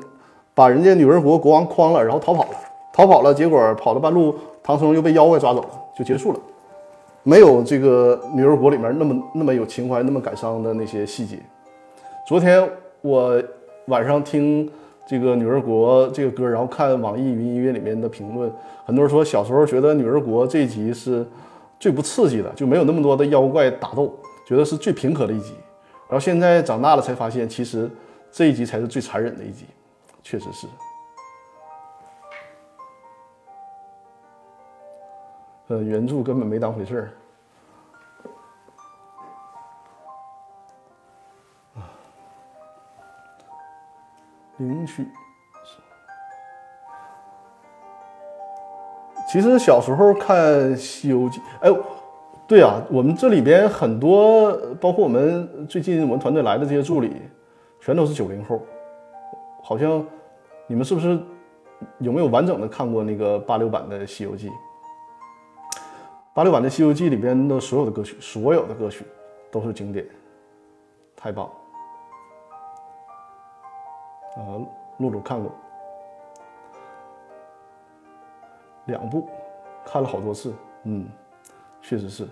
[0.52, 2.50] 把人家女儿国国王诓了，然后逃跑了。
[2.92, 6.38] 逃跑了，结果跑了半路，唐僧又被妖怪抓走了，就结束了，
[7.22, 11.38] 没有这个女儿国里面那么那么有情怀、那么感伤的那些细节。
[12.26, 12.68] 昨天
[13.00, 13.42] 我
[13.86, 14.70] 晚上听
[15.06, 18.52] 这个女儿国这个歌，然后看网易云音乐里面的评论，
[18.84, 21.26] 很多人说小时候觉得女儿国这一集是
[21.80, 24.12] 最不刺激的，就没有那么多的妖怪打斗，
[24.46, 25.54] 觉得是最平和的一集。
[26.08, 27.90] 然后现在长大了才发现，其实
[28.30, 29.64] 这一集才是最残忍的一集，
[30.22, 30.66] 确实是。
[35.68, 37.10] 呃，原著根本没当回事儿。
[41.74, 41.88] 啊，
[44.58, 45.06] 领取。
[49.30, 50.36] 其实小时候看
[50.76, 51.70] 《西游记》，哎，
[52.46, 57.22] 对啊，我们这里边很多，包括我们最近我们团队来的这些助理，
[57.80, 58.60] 全都是九零后。
[59.62, 60.04] 好像
[60.66, 61.18] 你们是不是
[61.98, 64.50] 有没有完整的看过那个八六版的《西游记》？
[66.34, 69.04] 八六版的《西游记》里边的所有的歌曲，所有的歌曲
[69.50, 70.06] 都是经典，
[71.14, 71.50] 太棒！
[74.38, 74.66] 呃，
[74.96, 75.52] 露露看过
[78.86, 79.28] 两部，
[79.84, 80.54] 看了好多次，
[80.84, 81.06] 嗯，
[81.82, 82.26] 确实是。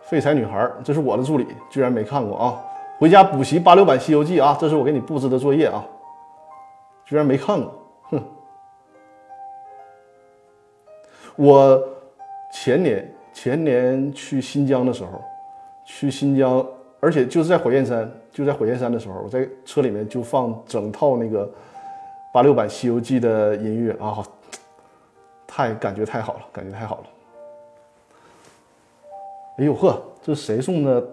[0.00, 2.64] 废柴女孩，这是我的助理，居然没看过啊！
[2.98, 5.84] 回家补习八六版《西游记》啊，这是我给你布置的作业啊，
[7.04, 8.22] 居然没看过，哼！
[11.36, 11.95] 我。
[12.62, 15.22] 前年前年去新疆的时候，
[15.84, 16.66] 去新疆，
[17.00, 21.48] 而且就是在火焰山，就在火焰山的时候，我在车里面就放整套那个
[22.32, 24.26] 八六版《西游记》的音乐啊，
[25.46, 27.04] 太感觉太好了，感觉太好了。
[29.58, 31.06] 哎呦呵，这是谁送的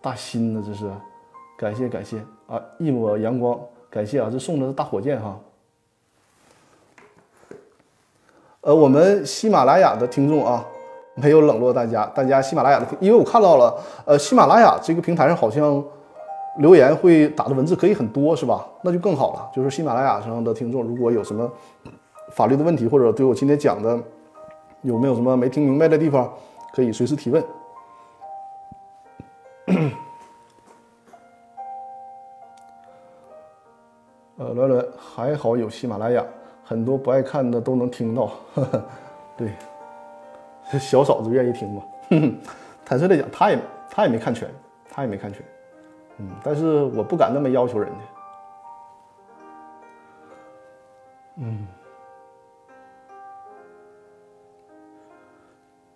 [0.00, 0.62] 大新呢？
[0.64, 0.90] 这是，
[1.58, 2.62] 感谢感谢啊！
[2.78, 3.58] 一抹阳光，
[3.90, 4.28] 感谢啊！
[4.30, 5.40] 这送的是大火箭哈。
[8.66, 10.66] 呃，我们喜马拉雅的听众啊，
[11.14, 12.04] 没有冷落大家。
[12.06, 13.72] 大家喜马拉雅的，因为我看到了，
[14.04, 15.80] 呃，喜马拉雅这个平台上好像
[16.58, 18.66] 留言会打的文字可以很多，是吧？
[18.82, 19.48] 那就更好了。
[19.54, 21.48] 就是喜马拉雅上的听众，如果有什么
[22.32, 23.96] 法律的问题，或者对我今天讲的
[24.82, 26.28] 有没有什么没听明白的地方，
[26.74, 27.44] 可以随时提问。
[34.38, 36.20] 呃，伦伦还好有喜马拉雅。
[36.68, 38.32] 很多不爱看的都能听到，
[39.38, 39.52] 对，
[40.80, 41.82] 小嫂子愿意听吗？
[42.84, 43.58] 坦率来讲，他也
[43.88, 44.48] 他也没看全，
[44.90, 45.44] 他也没看全，
[46.18, 47.98] 嗯，但是我不敢那么要求人家，
[51.36, 51.68] 嗯，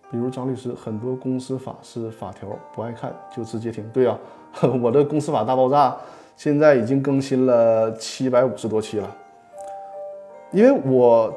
[0.09, 4.17] 比如张律师，很多公司法是法条不爱看就直接听，对呀，
[4.81, 5.97] 我的公司法大爆炸
[6.37, 9.17] 现在已经更新了七百五十多期了。
[10.53, 11.33] 因为我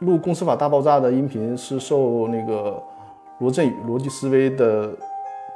[0.00, 2.82] 录《公司法大爆炸》的音频是受那个
[3.38, 4.90] 罗振宇逻辑思维的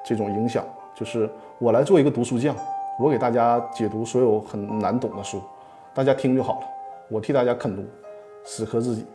[0.05, 1.29] 这种影响，就是
[1.59, 2.55] 我来做一个读书匠，
[3.01, 5.41] 我给大家解读所有很难懂的书，
[5.93, 6.67] 大家听就好了，
[7.11, 7.83] 我替大家啃读，
[8.45, 9.03] 死磕自己。《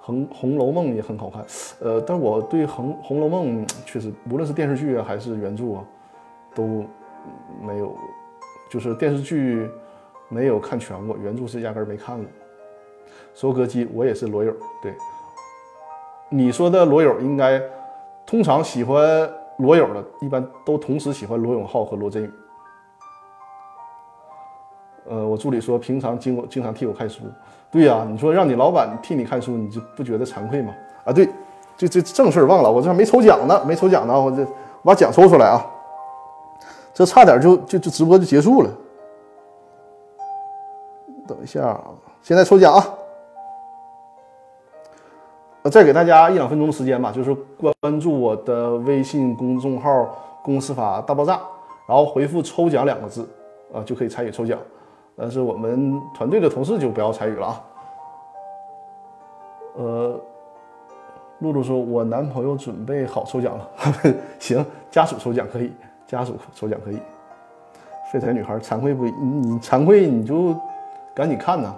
[0.00, 1.44] 红红楼梦》也很好看，
[1.80, 5.84] 呃，但我对《红红楼梦》确实，无论是电视剧啊还是原著啊，
[6.56, 6.84] 都
[7.62, 7.94] 没有，
[8.68, 9.70] 就是电视剧。
[10.32, 12.24] 没有看全过原著是压根儿没看过。
[13.34, 14.52] 收割机我也是罗友，
[14.82, 14.94] 对
[16.30, 17.60] 你说的罗友应该
[18.24, 22.30] 通常喜欢罗友的，一般都同时喜欢罗永浩和罗振宇。
[25.10, 27.22] 呃，我助理说平常经经常替我看书，
[27.70, 30.72] 对呀，你说让你老板替你看书，你就不觉得惭愧吗？
[31.04, 31.28] 啊，对，
[31.76, 34.48] 这这正事儿忘了，我这还没抽奖呢，没抽奖呢，我这我
[34.84, 35.66] 把奖抽出来啊，
[36.94, 38.70] 这差点就就就直播就结束了。
[41.26, 41.84] 等一下啊，
[42.22, 42.84] 现在抽奖啊！
[45.62, 47.32] 呃，再给大家一两分钟的时间吧，就是
[47.80, 49.90] 关注我的微信公众号
[50.42, 51.40] “公司法大爆炸”，
[51.86, 53.28] 然后回复“抽奖”两个字，
[53.72, 54.58] 啊，就可以参与抽奖。
[55.16, 57.62] 但是我们团队的同事就不要参与了啊。
[59.76, 60.20] 呃，
[61.38, 63.70] 露露说：“我男朋友准备好抽奖了。
[64.40, 65.72] ”行，家属抽奖可以，
[66.08, 66.98] 家属抽奖可以。
[68.12, 70.54] 废柴女孩惭愧不已，你惭愧你就
[71.14, 71.74] 赶紧看呐。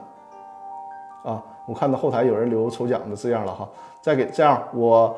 [1.24, 3.68] 啊，我看到后台有人留抽奖的字样了哈。
[4.02, 5.16] 再给这样，我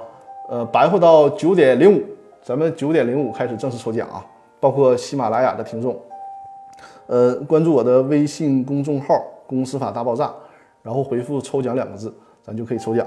[0.49, 2.03] 呃白活到九点零五，
[2.43, 4.25] 咱们九点零五开始正式抽奖啊，
[4.61, 6.01] 包括喜马拉雅的听众。
[7.07, 10.33] 呃，关注我的微信公众号“公司法大爆炸”，
[10.83, 13.07] 然后回复“抽奖”两个字，咱就可以抽奖，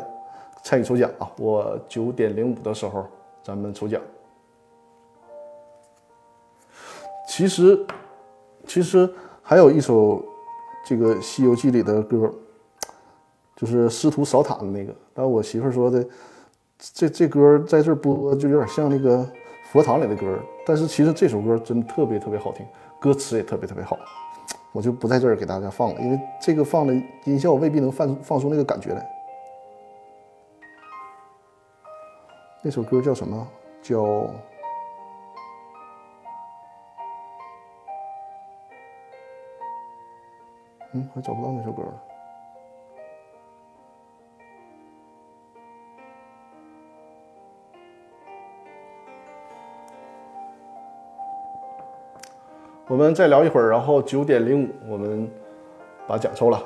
[0.64, 1.30] 参与抽奖啊！
[1.38, 3.05] 我九点零五的时候，
[3.43, 4.01] 咱们抽奖。
[7.28, 7.86] 其实，
[8.68, 9.10] 其实
[9.41, 10.24] 还有一首
[10.89, 12.33] 这个《西游记》里的歌，
[13.55, 14.91] 就是师徒扫塔的那个。
[15.13, 16.03] 但我媳妇说的，
[16.79, 19.23] 这这歌在这播就有点像那个
[19.71, 22.65] 佛堂里的歌，但是其实这首歌真特别特别好听。
[22.99, 23.99] 歌词也特别特别好，
[24.71, 26.93] 我就不在这儿给大家放了，因为这个放的
[27.25, 29.07] 音效未必能放放出那个感觉来。
[32.63, 33.47] 那首歌叫什么？
[33.83, 34.27] 叫……
[40.93, 41.93] 嗯，还找不到那首歌了。
[52.87, 55.29] 我们再聊一会儿，然后九点零五我们
[56.07, 56.59] 把奖抽了。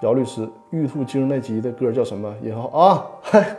[0.00, 2.34] 姚律师，玉兔精那集的歌叫什么？
[2.42, 3.56] 也好啊，嗨，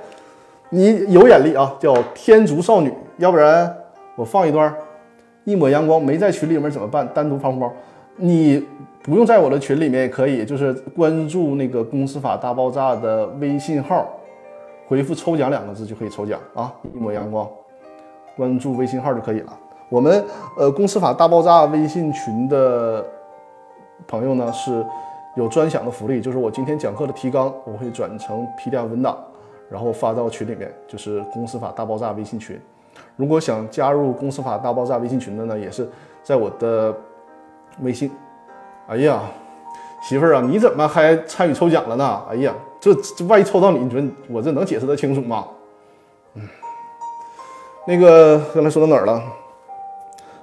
[0.70, 2.90] 你有眼力啊，叫《天竺少女》。
[3.18, 3.74] 要不然
[4.18, 4.76] 我放一段，
[5.46, 7.08] 一抹阳光没在群里面怎么办？
[7.14, 7.72] 单独发红包，
[8.18, 8.66] 你
[9.04, 14.08] 不用在我的群里面也可以，就是关注那个公司法大爆炸的微信号，
[14.88, 16.74] 回复抽奖两个字就可以抽奖啊！
[16.94, 17.48] 一抹阳光，
[18.38, 19.58] 关注微信号就可以了。
[19.90, 20.24] 我们
[20.58, 23.06] 呃公司法大爆炸微信群的
[24.08, 24.84] 朋友呢是
[25.36, 29.18] 有专享的福利，就是我今天讲课的提纲我会转成 PDF 文档，
[29.70, 32.60] 然后发到群里面，就是公司法大爆炸微信群。
[33.18, 35.88] 如果想加入公司法大爆炸微信群的呢，也是
[36.24, 36.96] 在我的
[37.82, 38.12] 微信。
[38.88, 39.22] 哎呀，
[40.04, 42.22] 媳妇儿啊，你怎么还参与抽奖了呢？
[42.30, 45.46] 哎呀，这这万一抽到你，你说我这能解释得清楚吗？
[46.36, 46.48] 嗯，
[47.88, 49.22] 那个刚才说到哪儿了？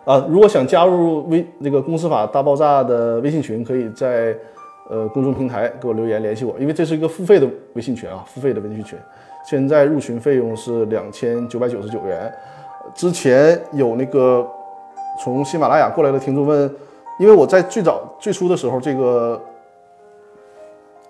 [0.05, 4.37] 啊，如果想加入微那个公司法大爆炸的微信群，可以在
[4.91, 8.99] 呃公众平台给我留言联系我，因为这是一个付费的微信群啊，付费的微信群。
[9.45, 12.33] 现在入群费用是两千九百九十九元。
[12.95, 14.45] 之前有那个
[15.22, 16.74] 从喜马拉雅过来的听众问，
[17.18, 19.40] 因为我在最早最初的时候，这个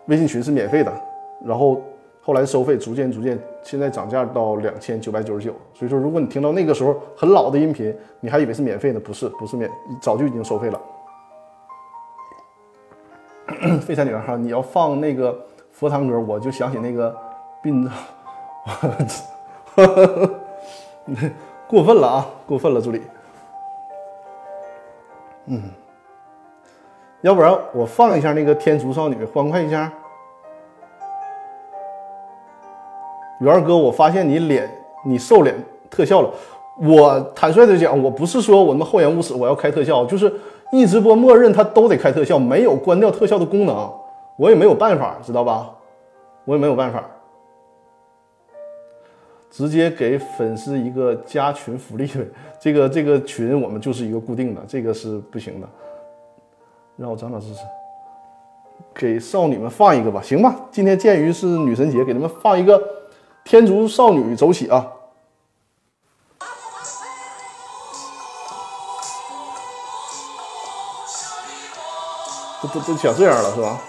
[0.07, 0.93] 微信群是免费的，
[1.45, 1.81] 然后。
[2.25, 5.53] 后来收费逐渐逐渐，现在涨价到两千九百九十九。
[5.75, 9.69] 所以说，如果你听到那个时候很老的音频，你还以为是免费的，不是，不是免，
[10.01, 10.81] 早就已经收费了。
[13.83, 15.37] 废柴女孩哈，你要放那个
[15.73, 17.13] 佛堂歌，我就想起那个
[17.61, 17.91] 病，
[21.67, 23.03] 过分了啊，过分了，助理。
[25.47, 25.61] 嗯，
[27.23, 29.91] 要不然我放一下那个天竺少女，欢快一下。
[33.41, 34.69] 元哥，我发现你脸，
[35.05, 35.55] 你瘦脸
[35.89, 36.31] 特效了。
[36.81, 40.33] 我坦率的讲，我不是说我们厚颜无耻，我要开特效，就是
[40.73, 43.93] 一直播默认它都得开特效，没有关掉特效的功能，
[44.37, 45.71] 我也没有办法，知道吧？
[46.45, 47.05] 我也没有办法，
[49.49, 52.27] 直接给粉丝一个加群福利呗。
[52.59, 55.69] 这个这个群我们就是一个固定的，这个是不行的。
[56.97, 57.61] 让我长长知识，
[58.95, 60.55] 给少女们放一个吧，行吧？
[60.71, 62.81] 今天鉴于是女神节，给他们放一个。
[63.45, 64.87] 天竺少女走起啊！
[72.63, 73.81] 都都都想这样了是吧？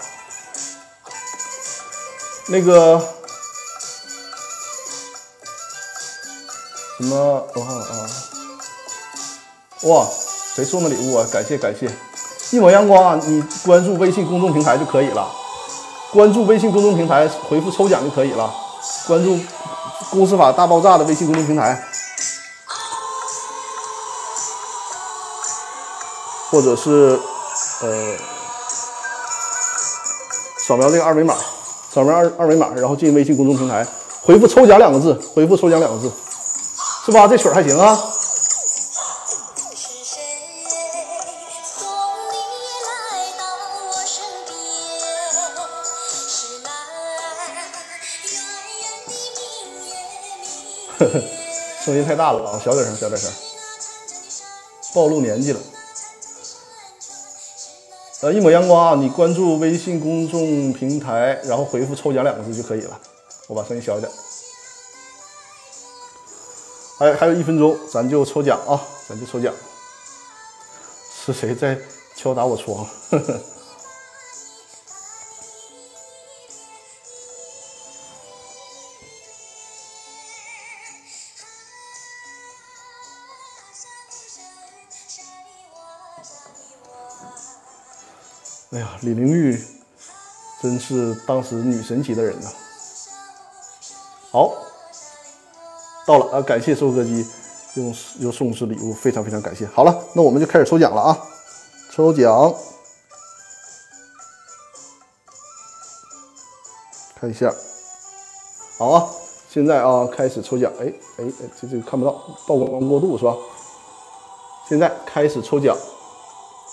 [2.48, 2.98] 那个
[6.98, 8.10] 什么，我看看啊！
[9.84, 10.06] 哇，
[10.56, 11.24] 谁送的礼物啊？
[11.32, 11.88] 感谢感谢！
[12.50, 15.26] 一抹阳光啊，你关注微信公众平台就可以了，
[16.12, 18.52] 关注微信公众平台回复抽奖就可以了。
[19.06, 19.38] 关注
[20.10, 21.82] 公司法大爆炸的微信公众平台，
[26.50, 27.18] 或者是
[27.82, 28.14] 呃
[30.58, 31.34] 扫描这个二维码，
[31.90, 33.84] 扫描二二维码，然后进微信公众平台，
[34.22, 36.12] 回复“抽奖”两个字，回复“抽奖”两个字，
[37.06, 37.26] 是吧？
[37.26, 37.98] 这曲儿还行啊。
[51.84, 53.30] 声音太大了啊，小点声，小点声，
[54.94, 55.60] 暴露年纪了。
[58.22, 62.98] 呃，一抹阳光啊，你关注微信公众平台，然后回复“抽奖”两个字就可以了。
[63.48, 64.10] 我把声音小一点。
[66.96, 69.52] 还还有一分钟，咱就抽奖啊，咱就抽奖。
[71.26, 71.78] 是谁在
[72.16, 72.86] 敲打我窗？
[73.10, 73.40] 呵呵。
[88.72, 89.56] 哎呀，李玲玉
[90.60, 92.50] 真是当时女神级的人呐！
[94.32, 94.52] 好，
[96.04, 96.42] 到了啊！
[96.42, 97.24] 感谢收割机
[97.74, 99.64] 用又送出礼物，非常非常感谢。
[99.66, 101.16] 好了，那我们就开始抽奖了啊！
[101.92, 102.52] 抽奖，
[107.14, 107.54] 看一下，
[108.76, 109.08] 好啊！
[109.48, 110.72] 现在啊，开始抽奖。
[110.80, 112.10] 哎哎哎，这这个看不到，
[112.44, 113.36] 曝光过度是吧？
[114.68, 115.76] 现在开始抽奖，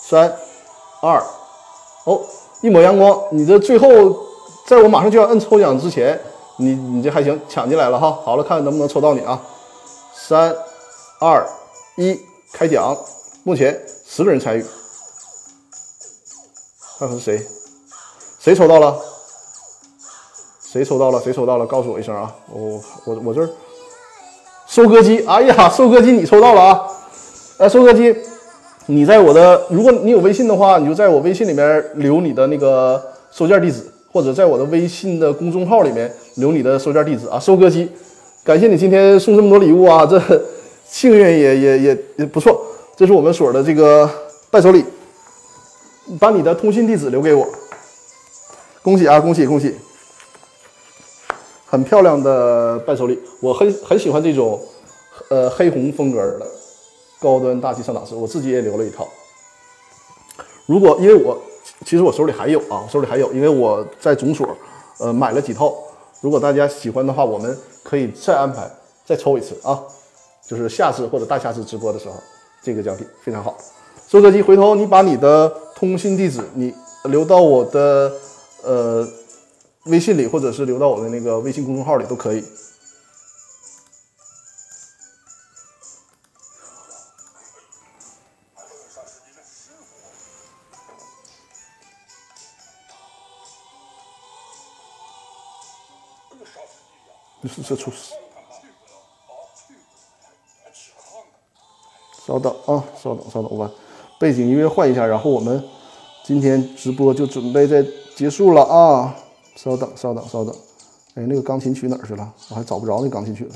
[0.08, 0.36] 三
[1.00, 1.22] 二。
[2.04, 2.20] 哦，
[2.60, 3.86] 一抹阳光，你这最后，
[4.66, 6.20] 在我马上就要摁抽奖之前，
[6.56, 8.10] 你你这还行，抢进来了哈。
[8.24, 9.40] 好了，看能不能抽到你啊！
[10.14, 10.54] 三、
[11.20, 11.46] 二、
[11.96, 12.20] 一，
[12.52, 12.96] 开奖。
[13.44, 14.64] 目前十个人参与，
[16.98, 17.46] 看看是谁？
[18.40, 18.96] 谁抽到了？
[20.60, 21.20] 谁抽到了？
[21.20, 21.66] 谁抽到了？
[21.66, 22.34] 告诉我一声啊！
[22.50, 23.50] 我我我这儿，
[24.66, 26.88] 收割机，哎呀，收割机你抽到了啊！
[27.58, 28.16] 哎，收割机。
[28.86, 37.38] 你在我的，如果你有微信的话，你就在我微信里面留你的那个收件地址，或者在我的微信的公众号里面留你的收件地址啊。
[37.38, 37.88] 收割机，
[38.44, 40.20] 感谢你今天送这么多礼物啊，这
[40.84, 42.60] 幸运也也也也不错。
[42.96, 44.08] 这是我们所的这个
[44.50, 44.84] 伴手礼，
[46.18, 47.46] 把你的通信地址留给我。
[48.82, 49.74] 恭喜啊，恭喜恭喜！
[51.66, 54.60] 很漂亮的伴手礼，我很很喜欢这种
[55.28, 56.46] 呃黑红风格的。
[57.22, 59.08] 高端大气上档次，我自己也留了一套。
[60.66, 61.40] 如果因为我
[61.86, 64.48] 其实我手里还有啊，我手里还有，因为我在总所
[64.98, 65.72] 呃买了几套。
[66.20, 68.70] 如果大家喜欢的话，我们可以再安排
[69.04, 69.80] 再抽一次啊，
[70.46, 72.14] 就是下次或者大下次直播的时候，
[72.62, 73.56] 这个奖品非常好。
[74.08, 76.72] 收割机，回头你把你的通信地址你
[77.04, 78.12] 留到我的
[78.62, 79.08] 呃
[79.86, 82.44] 微信里，或者是留到我的那个微信公众号里都可以。
[97.48, 98.12] 是这出事。
[102.24, 103.68] 稍等啊，稍等，稍等，我把
[104.20, 105.62] 背景音乐换一下，然后我们
[106.22, 107.84] 今天直播就准备在
[108.14, 109.16] 结束了啊！
[109.56, 110.54] 稍等，稍等，稍等。
[111.14, 112.32] 哎，那个钢琴曲哪儿去了？
[112.48, 113.54] 我还找不着那钢琴曲了。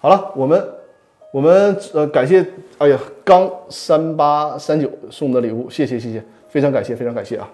[0.00, 0.74] 好了，我们
[1.32, 2.44] 我们呃感谢，
[2.78, 7.48] 哎呀，刚三八三九送的礼物，谢谢谢谢，非常感谢，非常感谢啊！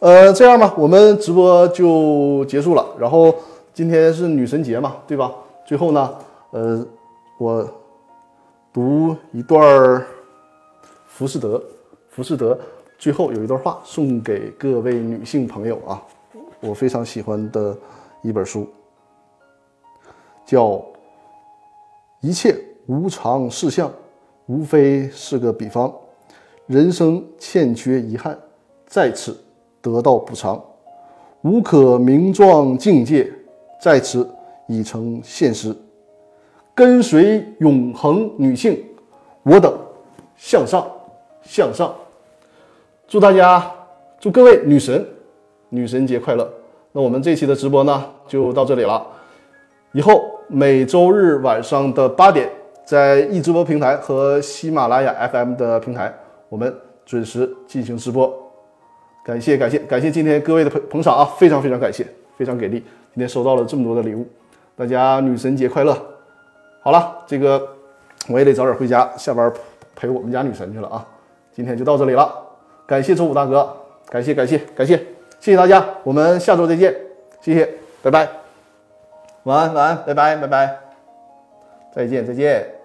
[0.00, 2.86] 呃，这样吧，我们直播就结束了。
[2.98, 3.34] 然后
[3.74, 5.30] 今天是女神节嘛，对吧？
[5.66, 6.14] 最后呢，
[6.52, 6.82] 呃，
[7.38, 7.68] 我
[8.72, 9.60] 读一段
[11.06, 11.58] 《浮士德》，
[12.08, 12.58] 浮士德
[12.98, 16.02] 最后有一段话送给各位女性朋友啊，
[16.60, 17.76] 我非常喜欢的
[18.22, 18.66] 一本书，
[20.46, 20.82] 叫
[22.22, 23.92] “一切无常事项，
[24.46, 25.94] 无非是个比方，
[26.66, 28.38] 人生欠缺遗憾，
[28.86, 29.36] 在此。”
[29.80, 30.62] 得到补偿，
[31.42, 33.30] 无可名状境界
[33.80, 34.28] 在此
[34.66, 35.74] 已成现实。
[36.74, 38.82] 跟随永恒女性，
[39.42, 39.72] 我等
[40.36, 40.86] 向上
[41.42, 41.94] 向上。
[43.06, 43.70] 祝大家，
[44.18, 45.06] 祝各位女神
[45.68, 46.48] 女神节快乐！
[46.92, 49.06] 那我们这期的直播呢，就到这里了。
[49.92, 52.48] 以后每周日晚上的八点，
[52.84, 56.14] 在易直播平台和喜马拉雅 FM 的平台，
[56.48, 56.74] 我们
[57.04, 58.39] 准时进行直播。
[59.22, 62.06] 感谢感谢感谢今天各位的捧捧场啊，非常非常感谢，
[62.36, 62.78] 非常给力！
[63.12, 64.26] 今天收到了这么多的礼物，
[64.74, 65.94] 大家女神节快乐！
[66.80, 67.68] 好了，这个
[68.28, 69.52] 我也得早点回家，下班
[69.94, 71.06] 陪我们家女神去了啊！
[71.52, 72.32] 今天就到这里了。
[72.86, 73.76] 感谢周五大哥，
[74.08, 74.96] 感谢感谢感谢，
[75.38, 76.94] 谢谢大家，我们下周再见，
[77.40, 77.68] 谢谢，
[78.02, 78.28] 拜拜，
[79.42, 80.78] 晚安晚安，拜拜拜拜，
[81.94, 82.79] 再见再见。